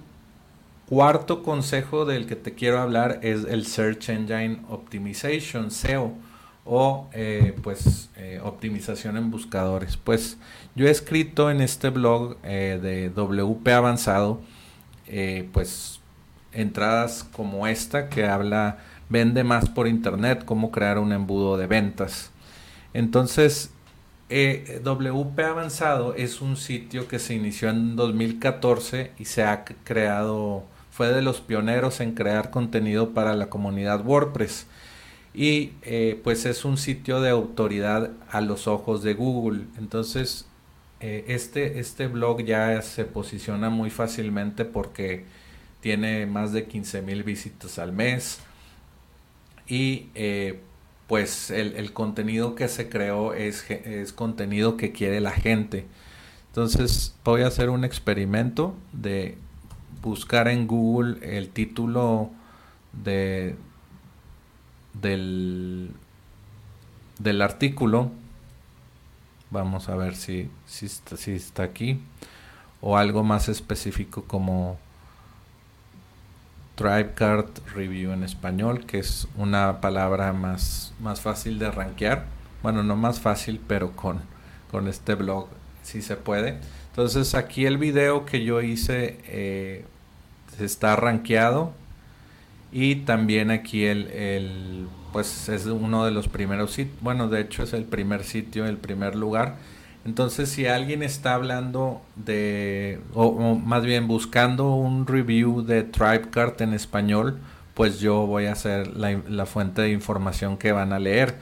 cuarto 0.88 1.42
consejo 1.42 2.04
del 2.04 2.26
que 2.26 2.36
te 2.36 2.54
quiero 2.54 2.80
hablar 2.80 3.20
es 3.22 3.44
el 3.44 3.66
Search 3.66 4.08
Engine 4.08 4.62
Optimization, 4.68 5.70
SEO, 5.70 6.12
o 6.66 7.08
eh, 7.12 7.54
pues 7.62 8.10
eh, 8.16 8.40
optimización 8.42 9.16
en 9.16 9.30
buscadores. 9.30 9.96
Pues 9.96 10.38
yo 10.74 10.86
he 10.86 10.90
escrito 10.90 11.50
en 11.50 11.60
este 11.60 11.90
blog 11.90 12.40
de 12.40 13.10
WP 13.14 13.68
Avanzado, 13.68 14.40
pues 15.52 16.00
entradas 16.52 17.24
como 17.32 17.66
esta 17.66 18.08
que 18.08 18.26
habla 18.26 18.78
vende 19.08 19.44
más 19.44 19.68
por 19.68 19.86
internet, 19.86 20.44
cómo 20.44 20.70
crear 20.70 20.98
un 20.98 21.12
embudo 21.12 21.56
de 21.56 21.66
ventas. 21.66 22.30
Entonces, 22.94 23.73
eh, 24.30 24.80
WP 24.82 25.38
Avanzado 25.40 26.14
es 26.14 26.40
un 26.40 26.56
sitio 26.56 27.08
que 27.08 27.18
se 27.18 27.34
inició 27.34 27.70
en 27.70 27.96
2014 27.96 29.12
y 29.18 29.26
se 29.26 29.44
ha 29.44 29.64
creado, 29.64 30.64
fue 30.90 31.08
de 31.08 31.22
los 31.22 31.40
pioneros 31.40 32.00
en 32.00 32.14
crear 32.14 32.50
contenido 32.50 33.10
para 33.10 33.34
la 33.34 33.48
comunidad 33.48 34.04
WordPress. 34.04 34.66
Y 35.34 35.72
eh, 35.82 36.20
pues 36.22 36.46
es 36.46 36.64
un 36.64 36.76
sitio 36.78 37.20
de 37.20 37.30
autoridad 37.30 38.10
a 38.30 38.40
los 38.40 38.68
ojos 38.68 39.02
de 39.02 39.14
Google. 39.14 39.64
Entonces, 39.78 40.46
eh, 41.00 41.24
este, 41.28 41.80
este 41.80 42.06
blog 42.06 42.42
ya 42.44 42.80
se 42.82 43.04
posiciona 43.04 43.68
muy 43.68 43.90
fácilmente 43.90 44.64
porque 44.64 45.24
tiene 45.80 46.24
más 46.26 46.52
de 46.52 46.64
15 46.64 47.02
mil 47.02 47.24
visitas 47.24 47.78
al 47.78 47.92
mes 47.92 48.38
y 49.66 50.08
eh, 50.14 50.60
pues 51.14 51.52
el, 51.52 51.92
contenido 51.92 52.56
que 52.56 52.66
se 52.66 52.88
creó 52.88 53.34
es, 53.34 53.64
contenido 54.16 54.76
que 54.76 54.90
quiere 54.90 55.20
la 55.20 55.30
gente. 55.30 55.86
Entonces 56.48 57.14
voy 57.22 57.42
a 57.42 57.46
hacer 57.46 57.70
un 57.70 57.84
experimento 57.84 58.74
de 58.92 59.38
buscar 60.02 60.48
en 60.48 60.66
Google 60.66 61.18
el 61.22 61.50
título 61.50 62.30
de 63.04 63.54
del, 64.92 65.92
del 67.20 67.42
artículo. 67.42 68.10
Vamos 69.50 69.88
a 69.88 69.94
ver 69.94 70.16
si, 70.16 70.50
si 70.66 71.30
está 71.30 71.62
aquí. 71.62 72.00
O 72.80 72.96
algo 72.98 73.22
más 73.22 73.48
específico 73.48 74.24
como 74.24 74.80
Tribecard 76.74 77.48
Review 77.74 78.12
en 78.12 78.24
español, 78.24 78.84
que 78.86 78.98
es 78.98 79.28
una 79.36 79.80
palabra 79.80 80.32
más, 80.32 80.92
más 81.00 81.20
fácil 81.20 81.58
de 81.58 81.70
rankear. 81.70 82.26
Bueno, 82.62 82.82
no 82.82 82.96
más 82.96 83.20
fácil, 83.20 83.60
pero 83.66 83.92
con, 83.92 84.20
con 84.70 84.88
este 84.88 85.14
blog 85.14 85.48
sí 85.82 86.02
se 86.02 86.16
puede. 86.16 86.58
Entonces 86.90 87.34
aquí 87.34 87.66
el 87.66 87.78
video 87.78 88.24
que 88.24 88.44
yo 88.44 88.62
hice 88.62 89.18
eh, 89.26 89.84
está 90.60 90.96
rankeado 90.96 91.72
y 92.72 92.96
también 92.96 93.50
aquí 93.50 93.84
el, 93.84 94.08
el, 94.08 94.88
pues 95.12 95.48
es 95.48 95.66
uno 95.66 96.04
de 96.04 96.10
los 96.10 96.28
primeros 96.28 96.72
sitios, 96.72 96.96
bueno 97.00 97.28
de 97.28 97.40
hecho 97.40 97.62
es 97.62 97.72
el 97.72 97.84
primer 97.84 98.24
sitio, 98.24 98.66
el 98.66 98.76
primer 98.76 99.14
lugar 99.14 99.56
entonces, 100.04 100.50
si 100.50 100.66
alguien 100.66 101.02
está 101.02 101.34
hablando 101.34 102.02
de, 102.14 103.00
o, 103.14 103.54
más 103.54 103.84
bien 103.84 104.06
buscando 104.06 104.74
un 104.74 105.06
review 105.06 105.62
de 105.62 105.82
TribeCart 105.82 106.60
en 106.60 106.74
español, 106.74 107.38
pues 107.72 108.00
yo 108.00 108.26
voy 108.26 108.46
a 108.46 108.54
ser 108.54 108.96
la, 108.96 109.46
fuente 109.46 109.82
de 109.82 109.90
información 109.90 110.58
que 110.58 110.72
van 110.72 110.92
a 110.92 110.98
leer. 110.98 111.36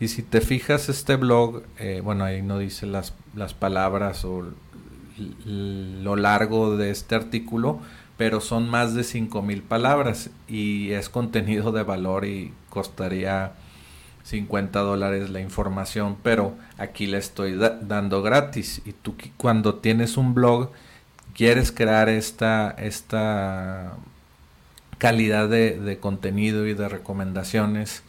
Y 0.00 0.08
si 0.08 0.22
te 0.22 0.40
fijas 0.40 0.88
este 0.88 1.16
blog, 1.16 1.62
eh, 1.78 2.00
bueno, 2.02 2.24
ahí 2.24 2.42
no 2.42 2.58
dice 2.58 2.86
las, 2.86 3.14
las 3.34 3.54
palabras 3.54 4.24
o 4.24 4.44
lo 5.44 6.16
largo 6.16 6.76
de 6.76 6.90
este 6.90 7.14
artículo, 7.14 7.80
pero 8.16 8.40
son 8.40 8.68
más 8.68 8.94
de 8.94 9.04
5000 9.04 9.62
palabras 9.62 10.30
y 10.48 10.90
es 10.90 11.08
contenido 11.08 11.72
de 11.72 11.84
valor 11.84 12.24
y 12.24 12.52
costaría 12.68 13.52
50 14.28 14.80
dólares 14.80 15.30
la 15.30 15.40
información, 15.40 16.18
pero 16.22 16.54
aquí 16.76 17.06
le 17.06 17.16
estoy 17.16 17.56
dando 17.56 18.20
gratis. 18.22 18.82
Y 18.84 18.92
tú 18.92 19.14
cuando 19.38 19.76
tienes 19.76 20.18
un 20.18 20.34
blog, 20.34 20.70
quieres 21.34 21.72
crear 21.72 22.10
esta, 22.10 22.70
esta 22.72 23.94
calidad 24.98 25.48
de, 25.48 25.78
de 25.80 25.98
contenido 25.98 26.66
y 26.66 26.74
de 26.74 26.90
recomendaciones, 26.90 28.02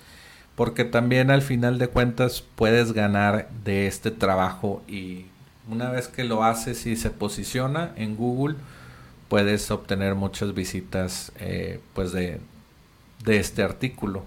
porque 0.55 0.83
también 0.83 1.31
al 1.31 1.41
final 1.41 1.77
de 1.79 1.87
cuentas 1.87 2.43
puedes 2.55 2.91
ganar 2.91 3.49
de 3.63 3.87
este 3.87 4.11
trabajo 4.11 4.83
y 4.89 5.25
una 5.71 5.89
vez 5.89 6.09
que 6.09 6.25
lo 6.25 6.43
haces 6.43 6.85
y 6.85 6.97
se 6.97 7.11
posiciona 7.11 7.93
en 7.95 8.17
Google, 8.17 8.55
puedes 9.29 9.71
obtener 9.71 10.15
muchas 10.15 10.53
visitas 10.53 11.31
eh, 11.39 11.79
pues 11.93 12.11
de, 12.11 12.41
de 13.23 13.37
este 13.37 13.63
artículo. 13.63 14.25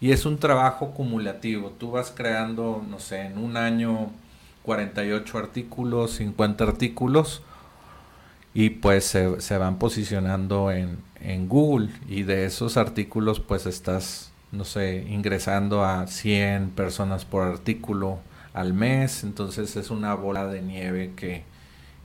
Y 0.00 0.12
es 0.12 0.24
un 0.24 0.38
trabajo 0.38 0.92
cumulativo. 0.92 1.72
Tú 1.78 1.90
vas 1.90 2.10
creando, 2.10 2.84
no 2.88 2.98
sé, 2.98 3.26
en 3.26 3.38
un 3.38 3.56
año 3.56 4.10
48 4.62 5.38
artículos, 5.38 6.12
50 6.12 6.64
artículos 6.64 7.42
y 8.52 8.70
pues 8.70 9.04
se, 9.04 9.40
se 9.40 9.58
van 9.58 9.78
posicionando 9.78 10.70
en, 10.70 10.98
en, 11.20 11.48
Google 11.48 11.90
y 12.08 12.24
de 12.24 12.46
esos 12.46 12.76
artículos 12.76 13.40
pues 13.40 13.66
estás, 13.66 14.32
no 14.52 14.64
sé, 14.64 15.06
ingresando 15.08 15.84
a 15.84 16.06
100 16.06 16.70
personas 16.70 17.24
por 17.24 17.44
artículo 17.44 18.18
al 18.52 18.74
mes. 18.74 19.22
Entonces 19.22 19.76
es 19.76 19.90
una 19.90 20.14
bola 20.14 20.46
de 20.46 20.62
nieve 20.62 21.12
que, 21.14 21.44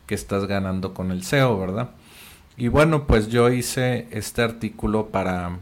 que 0.06 0.16
estás 0.16 0.46
ganando 0.46 0.94
con 0.94 1.12
el 1.12 1.24
SEO, 1.24 1.58
¿verdad? 1.60 1.90
Y 2.58 2.68
bueno, 2.68 3.06
pues 3.08 3.28
yo 3.28 3.50
hice 3.50 4.08
este 4.12 4.42
artículo 4.42 5.08
para 5.08 5.58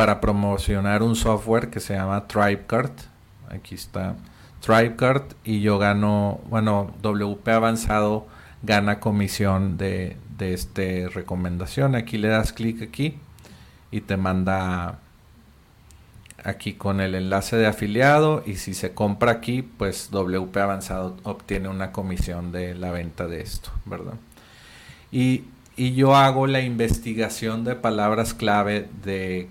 para 0.00 0.18
promocionar 0.18 1.02
un 1.02 1.14
software 1.14 1.68
que 1.68 1.78
se 1.78 1.92
llama 1.92 2.26
TribeCart. 2.26 3.00
Aquí 3.50 3.74
está 3.74 4.16
TribeCart 4.62 5.34
y 5.44 5.60
yo 5.60 5.78
gano, 5.78 6.40
bueno, 6.48 6.94
WP 7.02 7.46
Avanzado 7.48 8.26
gana 8.62 8.98
comisión 8.98 9.76
de, 9.76 10.16
de 10.38 10.54
esta 10.54 11.10
recomendación. 11.12 11.96
Aquí 11.96 12.16
le 12.16 12.28
das 12.28 12.54
clic 12.54 12.80
aquí 12.80 13.18
y 13.90 14.00
te 14.00 14.16
manda 14.16 15.00
aquí 16.42 16.72
con 16.72 17.02
el 17.02 17.14
enlace 17.14 17.56
de 17.56 17.66
afiliado 17.66 18.42
y 18.46 18.54
si 18.54 18.72
se 18.72 18.94
compra 18.94 19.32
aquí, 19.32 19.60
pues 19.60 20.08
WP 20.12 20.56
Avanzado 20.56 21.18
obtiene 21.24 21.68
una 21.68 21.92
comisión 21.92 22.52
de 22.52 22.74
la 22.74 22.90
venta 22.90 23.26
de 23.26 23.42
esto, 23.42 23.70
¿verdad? 23.84 24.14
Y, 25.12 25.44
y 25.76 25.92
yo 25.92 26.16
hago 26.16 26.46
la 26.46 26.62
investigación 26.62 27.64
de 27.64 27.74
palabras 27.74 28.32
clave 28.32 28.88
de 29.04 29.50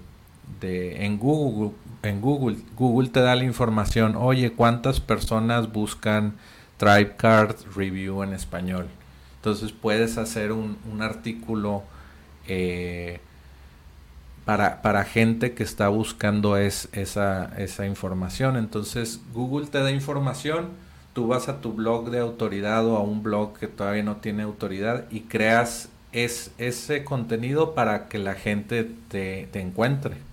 de, 0.62 1.06
en 1.06 1.18
Google, 1.18 1.72
en 2.04 2.22
Google, 2.22 2.58
Google 2.78 3.10
te 3.10 3.22
da 3.22 3.36
la 3.36 3.44
información, 3.44 4.16
oye, 4.16 4.52
¿cuántas 4.52 5.00
personas 5.00 5.72
buscan 5.72 6.34
TribeCard 6.78 7.56
Review 7.76 8.24
en 8.24 8.34
español? 8.34 8.88
Entonces 9.38 9.72
puedes 9.72 10.18
hacer 10.18 10.52
un, 10.52 10.78
artículo 11.00 11.84
eh, 12.48 13.20
para, 14.44 14.82
para, 14.82 15.06
gente 15.06 15.54
que 15.54 15.64
está 15.64 15.88
buscando 15.88 16.58
es, 16.58 16.90
esa, 16.92 17.54
esa 17.58 17.86
información. 17.86 18.58
Entonces 18.58 19.22
Google 19.34 19.68
te 19.68 19.80
da 19.80 19.92
información, 19.92 20.70
tú 21.14 21.28
vas 21.28 21.48
a 21.48 21.62
tu 21.62 21.74
blog 21.74 22.10
de 22.10 22.20
autoridad 22.20 22.86
o 22.86 22.98
a 22.98 23.02
un 23.02 23.24
blog 23.24 23.58
que 23.58 23.68
todavía 23.68 24.04
no 24.04 24.18
tiene 24.18 24.44
autoridad 24.44 25.06
y 25.10 25.22
creas 25.22 25.90
es, 26.12 26.52
ese 26.58 27.04
contenido 27.04 27.76
para 27.76 28.10
que 28.10 28.18
la 28.18 28.36
gente 28.36 28.90
te, 29.10 29.48
te 29.52 29.62
encuentre. 29.62 30.29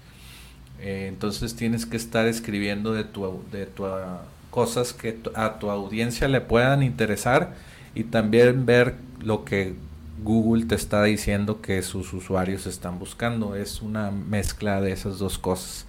Eh, 0.80 1.06
entonces 1.08 1.56
tienes 1.56 1.86
que 1.86 1.96
estar 1.96 2.26
escribiendo 2.26 2.92
de 2.92 3.04
tu, 3.04 3.42
de 3.50 3.66
tu 3.66 3.86
ah, 3.86 4.22
cosas 4.50 4.92
que 4.92 5.18
a 5.34 5.58
tu 5.58 5.70
audiencia 5.70 6.28
le 6.28 6.40
puedan 6.40 6.82
interesar 6.82 7.54
y 7.94 8.04
también 8.04 8.66
ver 8.66 8.94
lo 9.22 9.44
que 9.44 9.74
Google 10.22 10.66
te 10.66 10.74
está 10.74 11.02
diciendo 11.02 11.60
que 11.60 11.82
sus 11.82 12.12
usuarios 12.12 12.66
están 12.66 12.98
buscando. 12.98 13.54
Es 13.54 13.82
una 13.82 14.10
mezcla 14.10 14.80
de 14.80 14.92
esas 14.92 15.18
dos 15.18 15.38
cosas. 15.38 15.86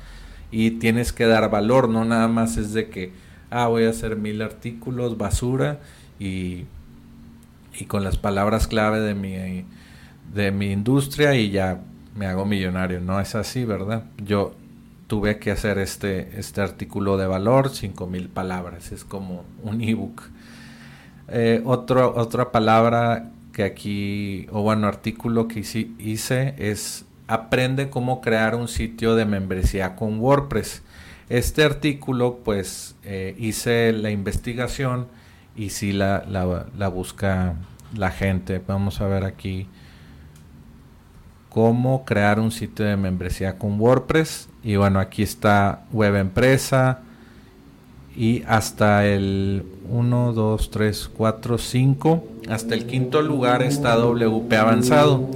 Y 0.52 0.72
tienes 0.72 1.12
que 1.12 1.26
dar 1.26 1.50
valor, 1.50 1.90
no 1.90 2.06
nada 2.06 2.28
más 2.28 2.58
es 2.58 2.74
de 2.74 2.90
que, 2.90 3.12
ah, 3.50 3.68
voy 3.68 3.84
a 3.86 3.90
hacer 3.90 4.16
mil 4.16 4.42
artículos, 4.42 5.18
basura, 5.18 5.80
y, 6.20 6.66
y 7.78 7.86
con 7.86 8.04
las 8.04 8.18
palabras 8.18 8.68
clave 8.68 9.00
de 9.00 9.14
mi, 9.14 9.66
de 10.34 10.52
mi 10.52 10.72
industria 10.72 11.36
y 11.36 11.52
ya 11.52 11.82
me 12.16 12.26
hago 12.28 12.46
millonario. 12.46 13.02
No 13.02 13.20
es 13.20 13.36
así, 13.36 13.66
¿verdad? 13.66 14.06
Yo 14.24 14.56
tuve 15.08 15.40
que 15.40 15.52
hacer 15.52 15.78
este, 15.80 16.38
este 16.38 16.62
artículo 16.62 17.18
de 17.18 17.26
valor, 17.28 17.70
cinco 17.70 18.08
mil 18.08 18.30
palabras, 18.30 18.92
es 18.92 19.04
como 19.04 19.46
un 19.64 19.82
ebook. 19.82 20.22
Eh, 21.30 21.62
otra 21.66 22.52
palabra 22.52 23.32
que 23.54 23.64
aquí, 23.64 24.48
o 24.52 24.62
bueno, 24.62 24.88
artículo 24.88 25.48
que 25.48 25.60
hice 25.60 26.54
es 26.58 27.06
aprende 27.28 27.90
cómo 27.90 28.22
crear 28.22 28.56
un 28.56 28.68
sitio 28.68 29.16
de 29.16 29.26
membresía 29.26 29.96
con 29.96 30.20
WordPress. 30.20 30.82
Este 31.30 31.64
artículo, 31.64 32.40
pues, 32.44 32.96
eh, 33.04 33.36
hice 33.38 33.92
la 33.92 34.12
investigación 34.12 35.08
y 35.56 35.72
si 35.72 35.92
la, 35.92 36.24
la, 36.28 36.88
busca 36.88 37.56
la 37.96 38.12
gente. 38.12 38.62
Vamos 38.66 39.02
a 39.02 39.08
ver 39.08 39.26
aquí 39.26 39.68
cómo 41.50 42.06
crear 42.06 42.40
un 42.40 42.52
sitio 42.52 42.86
de 42.86 42.96
membresía 42.96 43.58
con 43.58 43.80
WordPress. 43.80 44.47
Y 44.68 44.76
bueno, 44.76 45.00
aquí 45.00 45.24
está 45.24 45.86
Web 45.94 46.18
Empresa, 46.18 47.00
y 48.18 48.44
hasta 48.48 49.06
el 49.06 49.64
1, 49.90 50.34
2, 50.34 50.72
3, 50.72 51.10
4, 51.16 51.58
5, 51.58 52.28
hasta 52.50 52.76
el 52.76 52.86
quinto 52.86 53.22
lugar 53.22 53.62
está 53.62 53.96
WP 53.96 54.52
avanzado. 54.52 55.30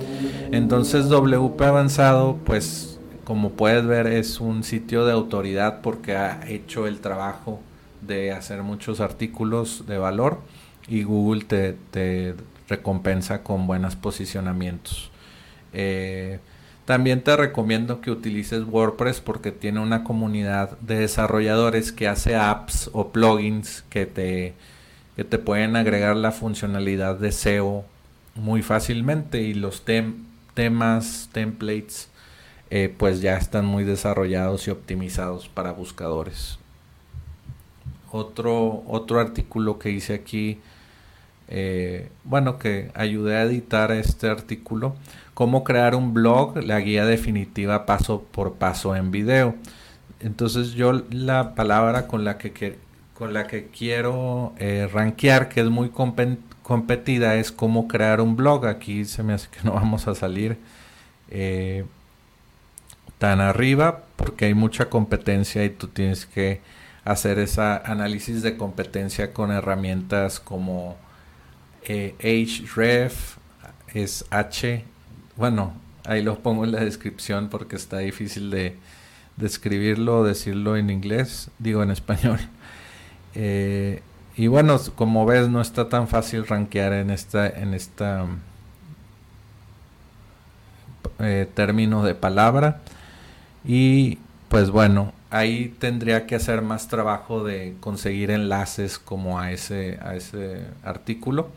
Entonces 0.52 1.08
WP 1.08 1.62
avanzado, 1.62 2.40
pues 2.44 3.00
como 3.24 3.52
puedes 3.52 3.86
ver 3.86 4.08
es 4.08 4.42
un 4.42 4.66
sitio 4.66 5.06
de 5.06 5.14
autoridad 5.14 5.80
porque 5.80 6.18
ha 6.18 6.42
hecho 6.50 6.86
el 6.86 7.00
trabajo 7.00 7.62
de 8.02 8.34
hacer 8.34 8.64
muchos 8.64 9.00
artículos 9.00 9.86
de 9.88 9.98
valor 9.98 10.40
y 10.90 11.04
Google 11.04 11.46
te, 11.46 12.36
recompensa 12.68 13.44
con 13.44 13.66
buenos 13.66 13.96
posicionamientos. 13.96 15.10
Eh, 15.72 16.40
también 16.86 17.24
te 17.24 17.36
recomiendo 17.38 18.02
que 18.02 18.12
utilices 18.12 18.64
WordPress 18.64 19.22
porque 19.22 19.52
tiene 19.52 19.80
una 19.80 20.04
comunidad 20.04 20.78
de 20.80 21.00
desarrolladores 21.00 21.92
que 21.92 22.08
hace 22.08 22.36
apps 22.36 22.90
o 22.94 23.10
plugins 23.10 23.84
que 23.90 24.06
te, 24.06 24.54
que 25.16 25.24
te 25.24 25.38
pueden 25.38 25.76
agregar 25.76 26.16
la 26.16 26.32
funcionalidad 26.32 27.16
de 27.18 27.32
SEO 27.32 27.86
muy 28.36 28.64
fácilmente 28.64 29.42
y 29.42 29.54
los 29.54 29.84
temas, 29.86 31.30
templates, 31.32 32.10
eh, 32.70 32.94
pues 32.98 33.22
ya 33.22 33.38
están 33.38 33.66
muy 33.66 33.84
desarrollados 33.84 34.68
y 34.68 34.72
optimizados 34.72 35.50
para 35.50 35.74
buscadores. 35.74 36.58
Otro, 38.12 38.84
otro 38.88 39.20
artículo 39.20 39.78
que 39.80 39.92
hice 39.92 40.14
aquí, 40.14 40.60
eh, 41.48 42.10
bueno, 42.24 42.58
que 42.58 42.92
ayudé 42.96 43.38
a 43.38 43.44
editar 43.44 43.92
este 43.92 44.28
artículo 44.30 44.96
cómo 45.34 45.64
crear 45.64 45.96
un 45.96 46.14
blog, 46.14 46.58
la 46.64 46.80
guía 46.80 47.06
definitiva 47.06 47.86
paso 47.86 48.24
por 48.32 48.56
paso 48.56 48.96
en 48.96 49.12
video. 49.12 49.56
Entonces 50.20 50.74
yo 50.74 51.04
la 51.10 51.56
palabra 51.56 52.08
con 52.08 52.24
la 52.24 52.38
que, 52.38 52.78
con 53.14 53.34
la 53.34 53.48
que 53.48 53.68
quiero 53.68 54.54
eh, 54.58 54.88
rankear, 54.92 55.50
que 55.50 55.62
es 55.62 55.70
muy 55.70 55.90
competida, 56.64 57.36
es 57.36 57.52
cómo 57.52 57.88
crear 57.88 58.22
un 58.22 58.36
blog. 58.36 58.66
Aquí 58.68 59.06
se 59.06 59.24
me 59.24 59.34
hace 59.34 59.50
que 59.50 59.60
no 59.64 59.74
vamos 59.74 60.08
a 60.08 60.16
salir 60.16 60.58
eh, 61.30 61.86
tan 63.18 63.40
arriba 63.40 64.04
porque 64.16 64.46
hay 64.46 64.54
mucha 64.54 64.90
competencia 64.90 65.64
y 65.64 65.70
tú 65.70 65.88
tienes 65.88 66.26
que 66.26 66.62
hacer 67.04 67.40
ese 67.40 67.62
análisis 67.62 68.44
de 68.44 68.58
competencia 68.58 69.34
con 69.34 69.52
herramientas 69.52 70.40
como 70.40 70.98
eh, 71.84 72.16
Href, 72.76 73.38
es 73.94 74.26
H 74.30 74.86
bueno, 75.42 75.74
ahí 76.06 76.22
lo 76.22 76.38
pongo 76.38 76.66
en 76.66 76.72
la 76.72 76.82
descripción 76.82 77.50
porque 77.50 77.76
está 77.76 77.98
difícil 77.98 78.52
de, 78.52 78.78
escribirlo 79.42 80.20
o 80.20 80.24
decirlo 80.24 80.78
en 80.78 80.92
inglés, 80.92 81.50
digo 81.58 81.84
en 81.84 81.92
español. 81.92 82.40
Eh, 83.34 84.02
y 84.36 84.48
bueno, 84.48 84.78
como 84.96 85.26
ves, 85.26 85.48
no 85.48 85.62
está 85.62 85.88
tan 85.88 86.10
fácil 86.10 86.46
rankear 86.46 86.92
en 86.92 87.10
esta, 87.10 87.48
en 87.48 87.74
esta 87.74 88.26
eh, 91.20 91.48
término 91.54 92.04
de 92.04 92.14
palabra. 92.14 92.82
Y 93.64 94.20
pues 94.50 94.70
bueno, 94.70 95.14
ahí 95.30 95.74
tendría 95.80 96.28
que 96.28 96.36
hacer 96.36 96.62
más 96.62 96.90
trabajo 96.90 97.46
de 97.46 97.78
conseguir 97.80 98.32
enlaces 98.32 99.00
como 99.00 99.40
a 99.40 99.54
ese, 99.54 99.98
a 100.02 100.16
ese 100.16 100.66
artículo. 100.84 101.52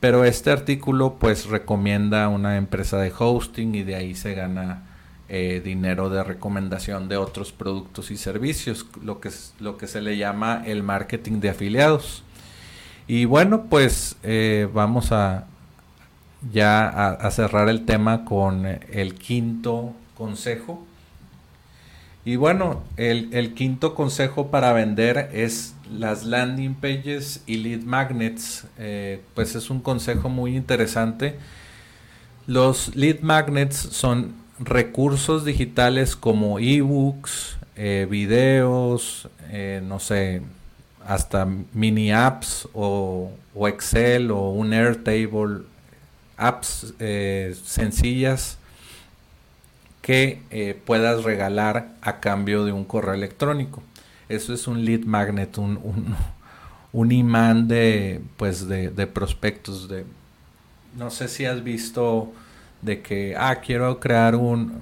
Pero 0.00 0.24
este 0.24 0.50
artículo 0.50 1.16
pues 1.18 1.46
recomienda 1.46 2.28
una 2.28 2.56
empresa 2.56 2.98
de 2.98 3.12
hosting 3.16 3.74
y 3.74 3.82
de 3.82 3.96
ahí 3.96 4.14
se 4.14 4.34
gana 4.34 4.82
eh, 5.28 5.60
dinero 5.64 6.08
de 6.08 6.22
recomendación 6.22 7.08
de 7.08 7.16
otros 7.16 7.52
productos 7.52 8.10
y 8.10 8.16
servicios, 8.16 8.86
lo 9.02 9.20
que, 9.20 9.30
lo 9.58 9.76
que 9.76 9.86
se 9.86 10.00
le 10.00 10.16
llama 10.16 10.62
el 10.64 10.82
marketing 10.82 11.40
de 11.40 11.50
afiliados. 11.50 12.22
Y 13.08 13.24
bueno, 13.24 13.64
pues 13.68 14.16
eh, 14.22 14.68
vamos 14.72 15.12
a 15.12 15.46
ya 16.52 16.88
a 16.88 17.30
cerrar 17.32 17.68
el 17.68 17.84
tema 17.84 18.24
con 18.24 18.64
el 18.64 19.14
quinto 19.14 19.92
consejo 20.16 20.86
y 22.28 22.36
bueno, 22.36 22.82
el, 22.98 23.54
quinto 23.54 23.94
consejo 23.94 24.48
para 24.48 24.74
vender 24.74 25.30
es 25.32 25.74
las 25.92 26.24
landing 26.24 26.74
pages 26.74 27.42
y 27.46 27.56
lead 27.56 27.82
magnets. 27.82 28.66
Eh, 28.78 29.20
pues 29.34 29.54
es 29.54 29.70
un 29.70 29.80
consejo 29.80 30.28
muy 30.28 30.56
interesante. 30.56 31.36
Los 32.46 32.94
lead 32.96 33.20
magnets 33.20 33.76
son 33.76 34.34
recursos 34.58 35.44
digitales 35.44 36.16
como 36.16 36.58
ebooks, 36.58 37.58
eh, 37.76 38.06
videos, 38.10 39.28
eh, 39.50 39.80
no 39.84 40.00
sé, 40.00 40.42
hasta 41.06 41.46
mini 41.72 42.12
apps 42.12 42.68
o, 42.74 43.30
o 43.54 43.68
Excel 43.68 44.30
o 44.30 44.50
un 44.50 44.72
Airtable, 44.72 45.62
apps 46.36 46.94
sencillas 47.64 48.58
que 50.02 50.80
puedas 50.86 51.24
regalar 51.24 51.88
a 52.00 52.20
cambio 52.20 52.64
de 52.64 52.72
un 52.72 52.84
correo 52.84 53.14
electrónico. 53.14 53.82
Eso 54.28 54.52
es 54.52 54.66
un 54.66 54.84
lead 54.84 55.04
magnet, 55.04 55.56
un, 55.58 55.78
un, 56.92 57.12
imán 57.12 57.66
de, 57.66 58.20
pues 58.36 58.68
de, 58.68 59.06
prospectos. 59.06 59.88
De, 59.88 60.04
no 60.96 61.10
sé 61.10 61.28
si 61.28 61.46
has 61.46 61.64
visto 61.64 62.32
de 62.82 63.00
que, 63.00 63.34
ah, 63.38 63.56
quiero 63.56 63.98
crear 64.00 64.36
un, 64.36 64.72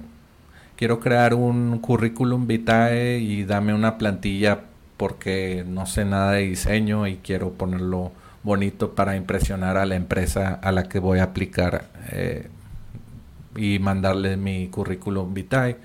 quiero 0.75 0.99
crear 0.99 1.33
un 1.33 1.79
currículum 1.79 2.45
vitae 2.45 3.19
y 3.19 3.45
dame 3.45 3.73
una 3.73 3.97
plantilla 3.97 4.61
porque 4.97 5.63
no 5.65 5.85
sé 5.85 6.03
nada 6.05 6.33
de 6.33 6.43
diseño 6.43 7.07
y 7.07 7.17
quiero 7.17 7.53
ponerlo 7.53 8.11
bonito 8.43 8.95
para 8.95 9.15
impresionar 9.15 9.77
a 9.77 9.85
la 9.85 9.95
empresa 9.95 10.59
a 10.61 10.71
la 10.71 10.83
que 10.83 10.99
voy 10.99 11.19
a 11.19 11.23
aplicar 11.23 11.89
eh, 12.11 12.47
y 13.55 13.79
mandarle 13.79 14.37
mi 14.37 14.67
currículum 14.67 15.33
vitae. 15.33 15.77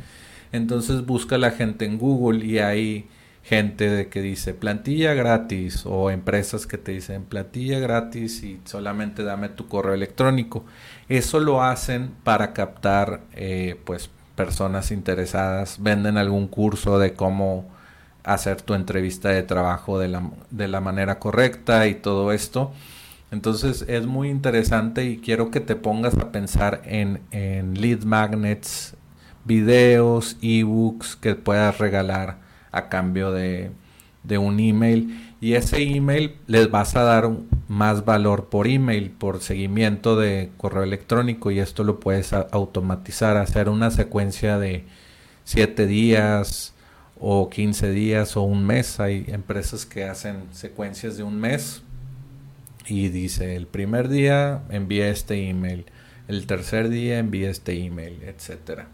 Entonces 0.52 1.04
busca 1.06 1.38
la 1.38 1.50
gente 1.50 1.84
en 1.84 1.98
Google 1.98 2.44
y 2.44 2.58
hay 2.58 3.06
gente 3.42 3.90
de 3.90 4.08
que 4.08 4.22
dice 4.22 4.54
plantilla 4.54 5.14
gratis 5.14 5.84
o 5.84 6.10
empresas 6.10 6.66
que 6.66 6.78
te 6.78 6.92
dicen 6.92 7.24
plantilla 7.24 7.80
gratis 7.80 8.42
y 8.42 8.60
solamente 8.64 9.24
dame 9.24 9.48
tu 9.48 9.68
correo 9.68 9.94
electrónico. 9.94 10.64
Eso 11.08 11.40
lo 11.40 11.62
hacen 11.62 12.12
para 12.22 12.52
captar 12.52 13.22
eh, 13.34 13.80
pues 13.84 14.10
personas 14.36 14.90
interesadas, 14.90 15.82
venden 15.82 16.16
algún 16.16 16.48
curso 16.48 16.98
de 16.98 17.14
cómo 17.14 17.68
hacer 18.24 18.62
tu 18.62 18.74
entrevista 18.74 19.30
de 19.30 19.42
trabajo 19.42 19.98
de 19.98 20.08
la, 20.08 20.30
de 20.50 20.68
la 20.68 20.80
manera 20.80 21.18
correcta 21.18 21.86
y 21.88 21.94
todo 21.94 22.32
esto. 22.32 22.72
Entonces 23.32 23.86
es 23.88 24.06
muy 24.06 24.28
interesante 24.28 25.04
y 25.06 25.16
quiero 25.16 25.50
que 25.50 25.60
te 25.60 25.74
pongas 25.74 26.18
a 26.18 26.30
pensar 26.32 26.82
en, 26.84 27.22
lead 27.74 28.04
magnets, 28.04 28.94
videos, 29.46 30.36
ebooks 30.42 31.16
que 31.16 31.34
puedas 31.34 31.78
regalar 31.78 32.41
a 32.72 32.88
cambio 32.88 33.30
de, 33.30 33.70
un 34.38 34.60
email. 34.60 35.34
Y 35.40 35.54
ese 35.54 35.82
email 35.82 36.36
les 36.46 36.70
vas 36.70 36.96
a 36.96 37.02
dar 37.02 37.30
más 37.68 38.04
valor 38.04 38.46
por 38.46 38.66
email, 38.66 39.10
por 39.10 39.40
seguimiento 39.40 40.16
de 40.16 40.50
correo 40.56 40.82
electrónico 40.82 41.50
y 41.50 41.58
esto 41.58 41.84
lo 41.84 42.00
puedes 42.00 42.32
automatizar, 42.32 43.36
hacer 43.36 43.68
una 43.68 43.90
secuencia 43.90 44.58
de 44.58 44.84
7 45.44 45.86
días 45.86 46.74
o 47.18 47.48
15 47.50 47.90
días 47.90 48.36
o 48.36 48.42
un 48.42 48.66
mes. 48.66 49.00
Hay 49.00 49.24
empresas 49.28 49.86
que 49.86 50.04
hacen 50.04 50.44
secuencias 50.52 51.16
de 51.16 51.22
un 51.22 51.40
mes 51.40 51.82
y 52.86 53.08
dice, 53.08 53.56
el 53.56 53.66
primer 53.66 54.08
día 54.08 54.62
envía 54.70 55.08
este 55.08 55.48
email, 55.48 55.86
el 56.28 56.46
tercer 56.46 56.88
día 56.88 57.18
envía 57.18 57.50
este 57.50 57.84
email, 57.84 58.22
etcétera. 58.22 58.88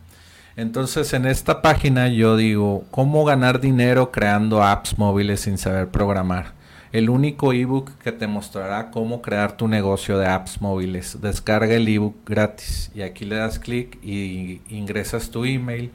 Entonces 0.59 1.13
en 1.13 1.25
esta 1.25 1.63
página 1.63 2.09
yo 2.09 2.37
digo, 2.37 2.85
¿cómo 2.91 3.25
ganar 3.25 3.61
dinero 3.61 4.11
creando 4.11 4.65
apps 4.65 4.99
móviles 4.99 5.43
sin 5.43 5.57
saber 5.57 5.87
programar? 5.87 6.47
El 6.91 7.11
único 7.11 7.53
ebook 7.53 7.93
que 7.99 8.11
te 8.11 8.27
mostrará 8.27 8.91
cómo 8.91 9.23
crear 9.23 9.57
tu 9.57 9.69
negocio 9.69 10.19
de 10.19 10.27
apps 10.27 10.61
móviles. 10.61 11.21
Descarga 11.21 11.73
el 11.75 11.87
ebook 11.87 12.29
gratis 12.29 12.91
y 12.93 13.03
aquí 13.03 13.25
le 13.25 13.37
das 13.37 13.61
clic 13.61 14.03
y 14.03 14.61
ingresas 14.69 15.31
tu 15.31 15.45
email 15.45 15.93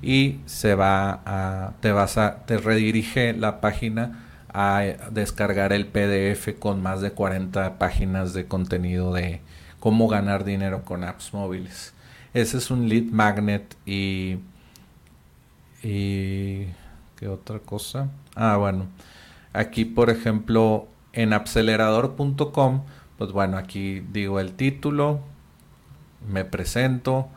y 0.00 0.36
se 0.46 0.76
va 0.76 1.22
a 1.26 1.72
te 1.80 1.90
vas 1.90 2.16
a 2.16 2.44
te 2.46 2.58
redirige 2.58 3.32
la 3.32 3.60
página 3.60 4.24
a 4.54 4.84
descargar 5.10 5.72
el 5.72 5.88
PDF 5.88 6.56
con 6.60 6.80
más 6.80 7.00
de 7.00 7.10
40 7.10 7.76
páginas 7.76 8.34
de 8.34 8.46
contenido 8.46 9.12
de 9.12 9.40
cómo 9.80 10.06
ganar 10.06 10.44
dinero 10.44 10.84
con 10.84 11.02
apps 11.02 11.34
móviles. 11.34 11.95
Ese 12.36 12.58
es 12.58 12.70
un 12.70 12.86
lead 12.90 13.04
magnet 13.04 13.76
y... 13.86 14.36
¿Qué 15.80 17.28
otra 17.28 17.60
cosa? 17.60 18.10
Ah, 18.34 18.58
bueno. 18.58 18.88
Aquí, 19.54 19.86
por 19.86 20.10
ejemplo, 20.10 20.86
en 21.14 21.32
acelerador.com, 21.32 22.82
pues 23.16 23.32
bueno, 23.32 23.56
aquí 23.56 24.00
digo 24.12 24.38
el 24.38 24.52
título, 24.52 25.20
me 26.30 26.44
presento, 26.44 27.28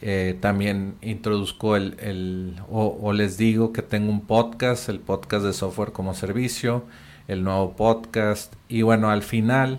eh, 0.00 0.36
también 0.40 0.96
introduzco 1.00 1.76
el, 1.76 1.96
el 2.00 2.60
o, 2.68 2.98
o, 3.00 3.12
les 3.12 3.38
digo 3.38 3.72
que 3.72 3.82
tengo 3.82 4.10
un 4.10 4.22
podcast, 4.22 4.88
el 4.88 4.98
podcast 4.98 5.44
de 5.44 5.52
software 5.52 5.92
como 5.92 6.12
servicio, 6.12 6.82
el 7.28 7.44
nuevo 7.44 7.76
podcast 7.76 8.52
y 8.68 8.82
bueno, 8.82 9.10
al 9.10 9.22
final, 9.22 9.78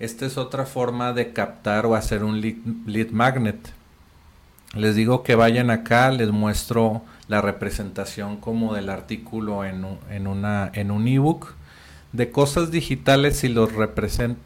esta 0.00 0.26
es 0.26 0.38
otra 0.38 0.66
forma 0.66 1.12
de 1.12 1.32
captar 1.32 1.86
o 1.86 1.94
hacer 1.94 2.24
un 2.24 2.40
lead, 2.40 2.56
lead 2.84 3.10
magnet. 3.10 3.80
Les 4.74 4.96
digo 4.96 5.22
que 5.22 5.34
vayan 5.34 5.70
acá, 5.70 6.10
les 6.10 6.30
muestro 6.30 7.02
la 7.28 7.42
representación 7.42 8.38
como 8.38 8.74
del 8.74 8.88
artículo 8.88 9.64
en, 9.64 9.84
un 9.84 11.08
ebook. 11.08 11.54
De 12.12 12.30
cosas 12.30 12.70
digitales, 12.70 13.36
si 13.38 13.48
los, 13.48 13.72
representas 13.72 14.38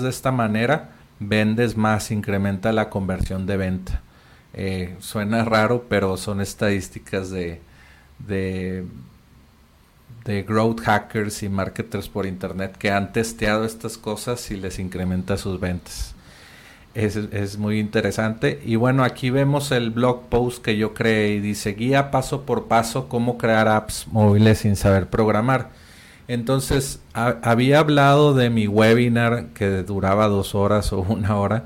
de 0.00 0.08
esta 0.08 0.32
manera, 0.32 0.92
vendes 1.20 1.76
más, 1.76 2.10
incrementa 2.10 2.72
la 2.72 2.88
conversión 2.88 3.44
de 3.46 3.56
venta. 3.58 4.00
Eh, 4.54 4.96
suena 5.00 5.44
raro, 5.44 5.84
pero 5.88 6.16
son 6.16 6.40
estadísticas 6.40 7.28
de, 7.30 7.60
de 8.26 8.86
growth 10.42 10.80
hackers 10.80 11.42
y 11.42 11.50
marketers 11.50 12.08
por 12.08 12.24
internet 12.24 12.76
que 12.78 12.90
han 12.90 13.12
testeado 13.12 13.66
estas 13.66 13.98
cosas 13.98 14.50
y 14.50 14.56
les 14.56 14.78
incrementa 14.78 15.36
sus 15.36 15.60
ventas 15.60 16.14
es, 16.98 17.58
muy 17.58 17.78
interesante. 17.78 18.60
Y 18.64 18.76
bueno, 18.76 19.04
aquí 19.04 19.30
vemos 19.30 19.70
el 19.70 19.90
blog 19.90 20.28
post 20.28 20.62
que 20.64 20.76
yo 20.76 20.94
creé 20.94 21.34
y 21.34 21.40
dice 21.40 21.74
guía 21.74 22.10
paso 22.10 22.42
por 22.42 22.66
paso 22.66 23.08
cómo 23.08 23.38
crear 23.38 23.68
apps 23.68 24.06
móviles 24.10 24.58
sin 24.58 24.76
saber 24.76 25.06
programar. 25.06 25.70
Entonces, 26.26 27.00
había 27.14 27.78
hablado 27.78 28.34
de 28.34 28.50
mi 28.50 28.66
webinar 28.66 29.46
que 29.54 29.82
duraba 29.82 30.28
dos 30.28 30.54
horas 30.54 30.92
o 30.92 31.00
una 31.08 31.36
hora 31.36 31.64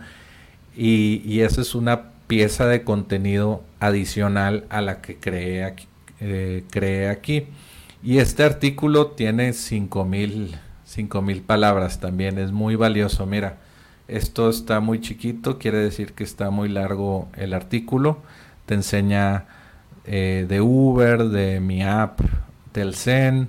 y, 0.76 1.40
esa 1.40 1.60
es 1.62 1.74
una 1.74 2.10
pieza 2.26 2.66
de 2.66 2.82
contenido 2.84 3.62
adicional 3.80 4.64
a 4.70 4.80
la 4.80 5.00
que 5.00 5.16
creé 5.16 5.64
aquí. 5.64 5.86
Eh, 6.20 6.64
creé 6.70 7.08
aquí. 7.08 7.46
Y 8.02 8.18
este 8.18 8.44
artículo 8.44 9.08
tiene 9.08 9.52
5000 9.52 10.58
mil 11.22 11.42
palabras 11.42 12.00
también, 12.00 12.38
es 12.38 12.52
muy 12.52 12.76
valioso. 12.76 13.26
Mira, 13.26 13.58
esto 14.16 14.50
está 14.50 14.80
muy 14.80 15.00
chiquito, 15.00 15.58
quiere 15.58 15.78
decir 15.78 16.12
que 16.12 16.24
está 16.24 16.50
muy 16.50 16.68
largo 16.68 17.28
el 17.36 17.54
artículo. 17.54 18.18
Te 18.66 18.74
enseña 18.74 19.46
eh, 20.04 20.46
de 20.48 20.60
Uber, 20.60 21.24
de 21.24 21.60
mi 21.60 21.82
app 21.82 22.20
Telcen, 22.72 23.48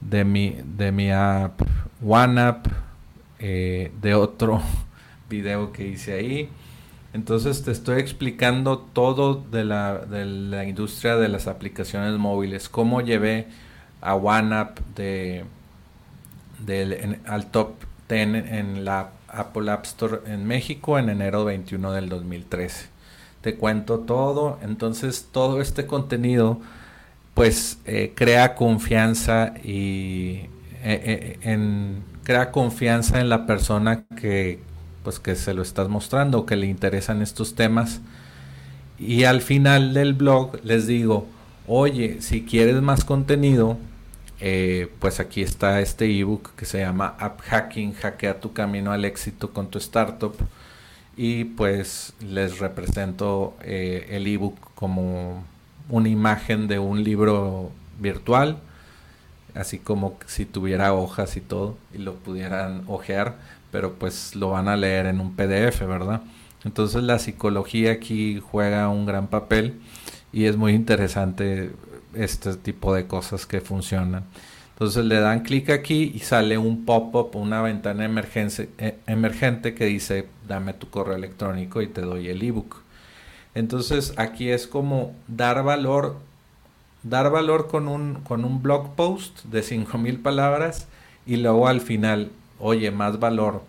de 0.00 0.24
mi, 0.24 0.56
de 0.76 0.92
mi 0.92 1.10
app 1.10 1.60
OneApp, 2.04 2.66
eh, 3.38 3.92
de 4.00 4.14
otro 4.14 4.60
video 5.30 5.72
que 5.72 5.86
hice 5.86 6.14
ahí. 6.14 6.48
Entonces 7.12 7.62
te 7.64 7.72
estoy 7.72 8.00
explicando 8.00 8.78
todo 8.78 9.34
de 9.34 9.64
la, 9.64 9.98
de 9.98 10.24
la 10.24 10.64
industria 10.64 11.16
de 11.16 11.28
las 11.28 11.46
aplicaciones 11.46 12.18
móviles, 12.18 12.68
cómo 12.68 13.00
llevé 13.00 13.48
a 14.00 14.14
OneApp 14.14 14.78
de, 14.96 15.44
al 17.26 17.50
top 17.50 17.74
10 18.08 18.34
en 18.52 18.84
la 18.84 19.10
Apple 19.32 19.70
App 19.70 19.84
Store 19.84 20.20
en 20.26 20.46
México 20.46 20.98
en 20.98 21.08
enero 21.08 21.44
21 21.44 21.92
del 21.92 22.08
2013. 22.08 22.88
Te 23.40 23.56
cuento 23.56 24.00
todo, 24.00 24.58
entonces 24.62 25.28
todo 25.32 25.60
este 25.60 25.86
contenido 25.86 26.60
pues 27.34 27.78
eh, 27.86 28.12
crea 28.14 28.54
confianza 28.54 29.54
y 29.64 30.42
eh, 30.82 31.00
eh, 31.04 31.38
en, 31.42 32.02
crea 32.24 32.50
confianza 32.50 33.20
en 33.20 33.28
la 33.28 33.46
persona 33.46 34.04
que 34.20 34.60
pues 35.02 35.18
que 35.18 35.34
se 35.34 35.54
lo 35.54 35.62
estás 35.62 35.88
mostrando, 35.88 36.44
que 36.44 36.56
le 36.56 36.66
interesan 36.66 37.22
estos 37.22 37.54
temas. 37.54 38.00
Y 38.98 39.24
al 39.24 39.40
final 39.40 39.94
del 39.94 40.12
blog 40.12 40.62
les 40.62 40.86
digo, 40.86 41.26
oye, 41.66 42.20
si 42.20 42.44
quieres 42.44 42.82
más 42.82 43.04
contenido, 43.04 43.78
eh, 44.40 44.90
pues 44.98 45.20
aquí 45.20 45.42
está 45.42 45.80
este 45.80 46.06
ebook 46.18 46.54
que 46.56 46.64
se 46.64 46.80
llama 46.80 47.14
App 47.18 47.40
Hacking, 47.42 47.92
hackea 47.94 48.40
tu 48.40 48.52
camino 48.52 48.92
al 48.92 49.04
éxito 49.04 49.52
con 49.52 49.68
tu 49.70 49.78
startup. 49.78 50.34
Y 51.16 51.44
pues 51.44 52.14
les 52.20 52.58
represento 52.58 53.54
eh, 53.62 54.06
el 54.10 54.26
ebook 54.26 54.56
como 54.74 55.44
una 55.90 56.08
imagen 56.08 56.68
de 56.68 56.78
un 56.78 57.04
libro 57.04 57.70
virtual, 57.98 58.58
así 59.54 59.78
como 59.78 60.18
si 60.26 60.46
tuviera 60.46 60.94
hojas 60.94 61.36
y 61.36 61.40
todo, 61.40 61.76
y 61.92 61.98
lo 61.98 62.14
pudieran 62.14 62.84
ojear, 62.86 63.36
pero 63.70 63.94
pues 63.94 64.34
lo 64.36 64.50
van 64.50 64.68
a 64.68 64.76
leer 64.76 65.06
en 65.06 65.20
un 65.20 65.34
PDF, 65.34 65.80
¿verdad? 65.86 66.22
Entonces 66.64 67.02
la 67.02 67.18
psicología 67.18 67.92
aquí 67.92 68.40
juega 68.40 68.88
un 68.88 69.06
gran 69.06 69.26
papel 69.26 69.80
y 70.32 70.44
es 70.44 70.56
muy 70.56 70.72
interesante 70.74 71.72
este 72.14 72.54
tipo 72.54 72.94
de 72.94 73.06
cosas 73.06 73.46
que 73.46 73.60
funcionan. 73.60 74.24
Entonces 74.72 75.04
le 75.04 75.20
dan 75.20 75.40
clic 75.40 75.68
aquí 75.68 76.10
y 76.14 76.20
sale 76.20 76.56
un 76.56 76.86
pop-up, 76.86 77.36
una 77.36 77.60
ventana 77.60 78.06
eh, 78.06 78.98
emergente 79.06 79.74
que 79.74 79.84
dice 79.84 80.26
dame 80.48 80.72
tu 80.72 80.88
correo 80.88 81.16
electrónico 81.16 81.82
y 81.82 81.86
te 81.86 82.00
doy 82.00 82.28
el 82.28 82.42
ebook. 82.42 82.76
Entonces 83.54 84.14
aquí 84.16 84.48
es 84.48 84.66
como 84.66 85.14
dar 85.28 85.62
valor, 85.64 86.16
dar 87.02 87.30
valor 87.30 87.68
con 87.68 87.88
un, 87.88 88.14
con 88.22 88.44
un 88.44 88.62
blog 88.62 88.94
post 88.94 89.44
de 89.44 89.62
5000 89.62 90.20
palabras 90.20 90.88
y 91.26 91.36
luego 91.36 91.68
al 91.68 91.82
final, 91.82 92.30
oye, 92.58 92.90
más 92.90 93.18
valor 93.18 93.62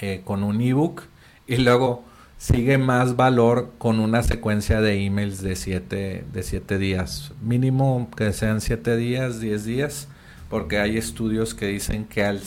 eh, 0.00 0.22
con 0.24 0.42
un 0.42 0.60
ebook 0.60 1.02
y 1.46 1.58
luego 1.58 2.02
sigue 2.40 2.78
más 2.78 3.16
valor 3.16 3.74
con 3.76 4.00
una 4.00 4.22
secuencia 4.22 4.80
de 4.80 5.04
emails 5.04 5.42
de 5.42 5.56
7 5.56 6.24
de 6.32 6.42
siete 6.42 6.78
días. 6.78 7.32
Mínimo 7.42 8.08
que 8.16 8.32
sean 8.32 8.62
7 8.62 8.96
días, 8.96 9.40
10 9.40 9.64
días, 9.66 10.08
porque 10.48 10.78
hay 10.78 10.96
estudios 10.96 11.54
que 11.54 11.66
dicen 11.66 12.06
que 12.06 12.24
al, 12.24 12.40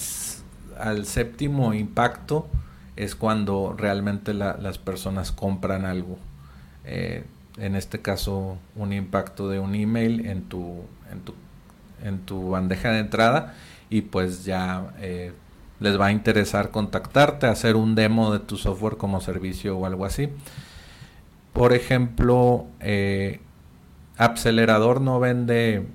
al 0.80 1.06
séptimo 1.06 1.76
impacto 1.76 2.48
es 2.96 3.16
cuando 3.16 3.76
realmente 3.78 4.34
las 4.34 4.80
personas 4.80 5.32
compran 5.32 5.86
algo. 5.86 6.18
Eh, 6.86 7.24
en 7.58 7.76
este 7.76 8.02
caso, 8.02 8.58
un 8.76 8.94
impacto 8.94 9.48
de 9.48 9.60
un 9.60 9.76
email 9.76 10.26
en 10.26 10.42
tu, 10.42 10.82
en 11.12 11.20
tu, 11.20 11.36
en 12.04 12.18
tu 12.26 12.50
bandeja 12.50 12.90
de 12.90 13.00
entrada 13.00 13.54
y 13.92 14.02
pues 14.02 14.44
ya 14.44 14.92
eh, 14.98 15.34
les 15.84 16.00
va 16.00 16.08
a 16.08 16.12
interesar 16.14 16.72
contactarte, 16.72 17.46
hacer 17.46 17.76
un 17.76 17.94
demo 17.94 18.32
de 18.32 18.40
tu 18.40 18.56
software 18.56 18.96
como 18.96 19.20
servicio 19.20 19.78
o 19.78 19.86
algo 19.86 20.06
así. 20.06 20.30
Por 21.52 21.74
ejemplo, 21.74 22.68
eh, 22.80 23.42
Acelerador 24.18 25.02
no 25.02 25.20
vende, 25.20 25.86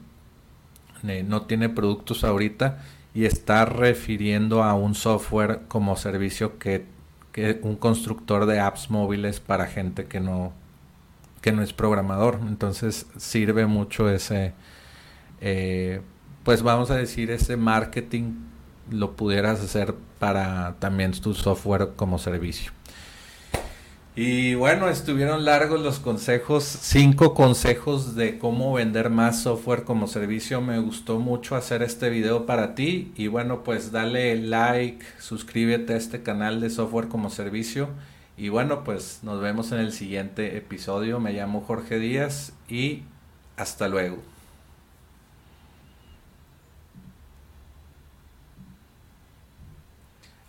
no 1.02 1.42
tiene 1.46 1.70
productos 1.70 2.22
ahorita 2.22 2.80
y 3.14 3.24
está 3.24 3.64
refiriendo 3.64 4.62
a 4.62 4.74
un 4.74 4.94
software 4.94 5.62
como 5.68 5.96
servicio 5.96 6.58
que, 6.58 6.84
que, 7.32 7.58
un 7.62 7.76
constructor 7.76 8.44
de 8.44 8.60
apps 8.60 8.90
móviles 8.90 9.40
para 9.40 9.66
gente 9.66 10.04
que 10.04 10.20
no 10.20 10.52
que 11.40 11.52
no 11.52 11.62
es 11.62 11.72
programador. 11.72 12.40
Entonces 12.46 13.06
sirve 13.16 13.64
mucho 13.64 14.10
ese, 14.10 14.52
eh, 15.40 16.02
pues 16.44 16.62
vamos 16.62 16.90
a 16.90 16.96
decir 16.96 17.30
ese 17.30 17.56
marketing 17.56 18.48
lo 18.90 19.16
pudieras 19.16 19.60
hacer 19.60 19.94
para 20.18 20.76
también 20.78 21.12
tu 21.12 21.34
software 21.34 21.90
como 21.96 22.18
servicio. 22.18 22.72
Y 24.20 24.56
bueno, 24.56 24.88
estuvieron 24.88 25.44
largos 25.44 25.80
los 25.80 26.00
consejos, 26.00 26.64
cinco 26.64 27.34
consejos 27.34 28.16
de 28.16 28.36
cómo 28.38 28.72
vender 28.72 29.10
más 29.10 29.42
software 29.42 29.84
como 29.84 30.08
servicio. 30.08 30.60
Me 30.60 30.80
gustó 30.80 31.20
mucho 31.20 31.54
hacer 31.54 31.84
este 31.84 32.10
video 32.10 32.44
para 32.44 32.74
ti 32.74 33.12
y 33.16 33.28
bueno, 33.28 33.62
pues 33.62 33.92
dale 33.92 34.34
like, 34.34 35.06
suscríbete 35.20 35.94
a 35.94 35.96
este 35.96 36.24
canal 36.24 36.60
de 36.60 36.68
software 36.68 37.06
como 37.06 37.30
servicio 37.30 37.90
y 38.36 38.48
bueno, 38.48 38.82
pues 38.82 39.20
nos 39.22 39.40
vemos 39.40 39.70
en 39.70 39.78
el 39.78 39.92
siguiente 39.92 40.56
episodio. 40.56 41.20
Me 41.20 41.32
llamo 41.32 41.60
Jorge 41.60 42.00
Díaz 42.00 42.52
y 42.68 43.02
hasta 43.56 43.86
luego. 43.86 44.18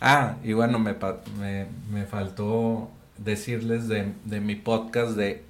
Ah, 0.00 0.36
y 0.42 0.54
bueno, 0.54 0.78
me, 0.78 0.94
me, 1.38 1.66
me 1.90 2.06
faltó 2.06 2.90
decirles 3.24 3.86
de, 3.88 4.40
mi 4.40 4.56
podcast 4.56 5.16
de 5.16 5.44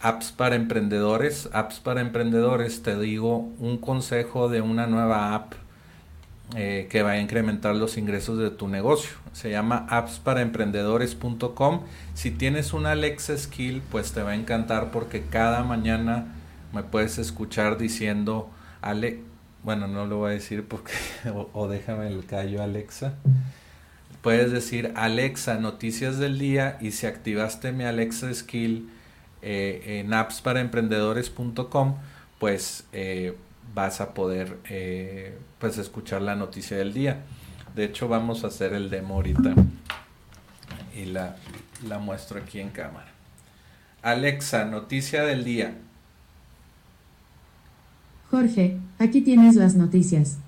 apps 0.00 0.32
para 0.32 0.56
emprendedores. 0.56 1.48
Apps 1.52 1.78
para 1.80 2.00
emprendedores, 2.00 2.82
te 2.82 2.98
digo 2.98 3.38
un 3.58 3.78
consejo 3.78 4.48
de 4.48 4.60
una 4.60 4.86
nueva 4.86 5.34
app 5.34 5.52
eh, 6.56 6.88
que 6.90 7.02
va 7.02 7.12
a 7.12 7.20
incrementar 7.20 7.76
los 7.76 7.96
ingresos 7.96 8.38
de 8.38 8.50
tu 8.50 8.68
negocio. 8.68 9.12
Se 9.32 9.50
llama 9.50 9.86
appsparaemprendedores.com. 9.88 11.82
Si 12.14 12.30
tienes 12.32 12.72
una 12.72 12.90
Alexa 12.90 13.38
Skill, 13.38 13.80
pues 13.90 14.12
te 14.12 14.22
va 14.22 14.32
a 14.32 14.34
encantar 14.34 14.90
porque 14.90 15.22
cada 15.22 15.62
mañana 15.62 16.26
me 16.74 16.82
puedes 16.82 17.18
escuchar 17.18 17.78
diciendo, 17.78 18.50
Ale, 18.80 19.20
bueno, 19.62 19.86
no 19.86 20.06
lo 20.06 20.18
voy 20.18 20.30
a 20.30 20.34
decir 20.34 20.66
porque, 20.66 20.92
o, 21.52 21.68
déjame 21.68 22.08
el 22.08 22.24
callo, 22.26 22.62
Alexa 22.62 23.14
puedes 24.22 24.52
decir 24.52 24.92
Alexa, 24.94 25.56
noticias 25.56 26.18
del 26.18 26.38
día 26.38 26.78
y 26.80 26.92
si 26.92 27.06
activaste 27.06 27.72
mi 27.72 27.84
Alexa 27.84 28.32
Skill 28.32 28.88
eh, 29.42 30.00
en 30.00 30.14
appsparaemprendedores.com, 30.14 31.96
pues 32.38 32.84
eh, 32.92 33.36
vas 33.74 34.00
a 34.00 34.14
poder 34.14 34.58
eh, 34.68 35.36
pues 35.58 35.76
escuchar 35.78 36.22
la 36.22 36.36
noticia 36.36 36.76
del 36.76 36.94
día. 36.94 37.24
De 37.74 37.84
hecho, 37.84 38.08
vamos 38.08 38.44
a 38.44 38.46
hacer 38.46 38.72
el 38.74 38.90
demo 38.90 39.14
ahorita 39.14 39.54
y 40.94 41.06
la, 41.06 41.36
la 41.86 41.98
muestro 41.98 42.38
aquí 42.38 42.60
en 42.60 42.70
cámara. 42.70 43.08
Alexa, 44.02 44.64
noticia 44.64 45.24
del 45.24 45.42
día. 45.42 45.74
Jorge, 48.32 48.78
aquí 48.98 49.20
tienes 49.20 49.56
las 49.56 49.74
noticias 49.74 50.38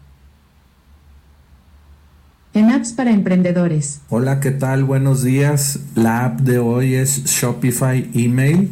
en 2.54 2.70
apps 2.70 2.94
para 2.94 3.10
emprendedores. 3.10 4.00
Hola, 4.08 4.40
¿qué 4.40 4.52
tal? 4.52 4.84
Buenos 4.84 5.22
días. 5.22 5.80
La 5.94 6.24
app 6.24 6.40
de 6.40 6.58
hoy 6.58 6.94
es 6.94 7.24
Shopify 7.26 8.10
Email 8.14 8.70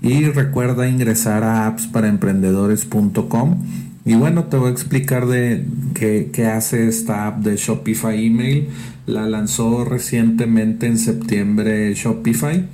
y 0.00 0.24
recuerda 0.24 0.88
ingresar 0.88 1.44
a 1.44 1.66
appsparaemprendedores.com 1.66 3.62
y 4.06 4.14
bueno, 4.14 4.44
te 4.44 4.56
voy 4.56 4.68
a 4.68 4.72
explicar 4.72 5.26
de 5.26 5.66
qué, 5.92 6.30
qué, 6.32 6.46
hace 6.46 6.88
esta 6.88 7.26
app 7.26 7.40
de 7.40 7.56
Shopify 7.56 8.24
Email. 8.24 8.68
La 9.04 9.26
lanzó 9.28 9.84
recientemente 9.84 10.86
en 10.86 10.96
septiembre 10.96 11.92
Shopify, 11.92 12.66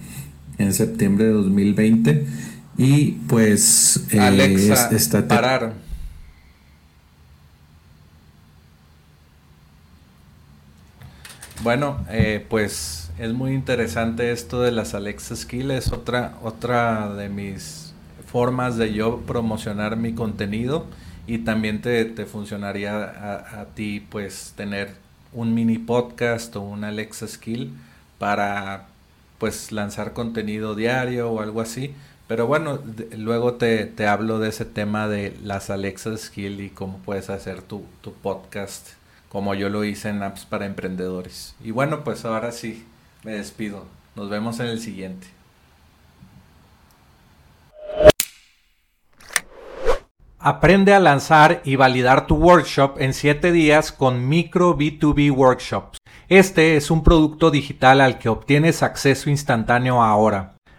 en 0.59 0.73
septiembre 0.73 1.25
de 1.25 1.33
2020 1.33 2.25
y 2.79 3.13
pues 3.29 4.07
eh, 4.13 4.21
Alexa, 4.21 4.91
está 4.91 5.27
parar. 5.27 5.73
Bueno, 11.63 12.05
eh, 12.11 12.45
pues 12.49 13.11
es 13.19 13.33
muy 13.33 13.53
interesante 13.53 14.31
esto 14.31 14.61
de 14.61 14.73
las 14.73 14.95
Alexa 14.95 15.35
Skill. 15.35 15.71
Es 15.71 15.93
otra, 15.93 16.37
otra 16.43 17.15
de 17.15 17.29
mis 17.29 17.95
formas 18.31 18.77
de 18.77 18.93
yo 18.93 19.23
promocionar 19.23 19.97
mi 19.97 20.13
contenido 20.13 20.87
y 21.27 21.39
también 21.39 21.81
te, 21.81 22.27
funcionaría 22.27 23.61
a, 23.61 23.65
ti 23.75 24.07
pues 24.11 24.53
tener 24.57 24.95
un 25.33 25.55
mini 25.55 25.79
podcast 25.79 26.55
o 26.57 26.61
una 26.61 26.89
Alexa 26.89 27.27
Skill 27.27 27.73
para 28.19 28.87
pues 29.39 29.73
lanzar 29.73 30.13
contenido 30.13 30.75
diario 30.75 31.31
o 31.31 31.41
algo 31.41 31.61
así. 31.61 31.95
Pero 32.29 32.47
bueno, 32.47 32.81
luego 33.17 33.55
te, 33.55 33.87
te, 33.87 34.07
hablo 34.07 34.39
de 34.39 34.49
ese 34.49 34.65
tema 34.65 35.07
de 35.07 35.37
las 35.43 35.71
Alexa 35.71 36.17
Skill 36.17 36.61
y 36.61 36.71
cómo 36.71 36.99
puedes 36.99 37.31
hacer 37.31 37.63
tu, 37.63 37.85
tu 38.01 38.13
podcast 38.13 38.89
como 39.29 39.55
yo 39.55 39.69
lo 39.69 39.85
hice 39.85 40.09
en 40.09 40.23
apps 40.23 40.45
para 40.45 40.67
emprendedores. 40.67 41.55
Y 41.63 41.71
bueno, 41.71 42.05
pues 42.05 42.25
ahora 42.25 42.53
sí, 42.53 42.87
me 43.23 43.33
despido. 43.33 43.85
Nos 44.15 44.31
vemos 44.31 44.61
en 44.61 44.67
el 44.67 44.81
siguiente. 44.81 45.27
Aprende 50.39 50.95
a 50.95 51.01
lanzar 51.01 51.61
y 51.65 51.77
validar 51.77 52.27
tu 52.27 52.37
workshop 52.37 52.97
en 52.99 53.13
7 53.13 53.53
días 53.53 53.93
con 53.93 54.29
Micro 54.29 54.79
B2B 54.79 55.31
Workshops. 55.33 55.99
Este 56.29 56.77
es 56.77 56.91
un 56.91 57.03
producto 57.03 57.51
digital 57.51 58.01
al 58.01 58.19
que 58.19 58.29
obtienes 58.29 58.83
acceso 58.83 59.29
instantáneo 59.29 60.03
ahora. 60.03 60.56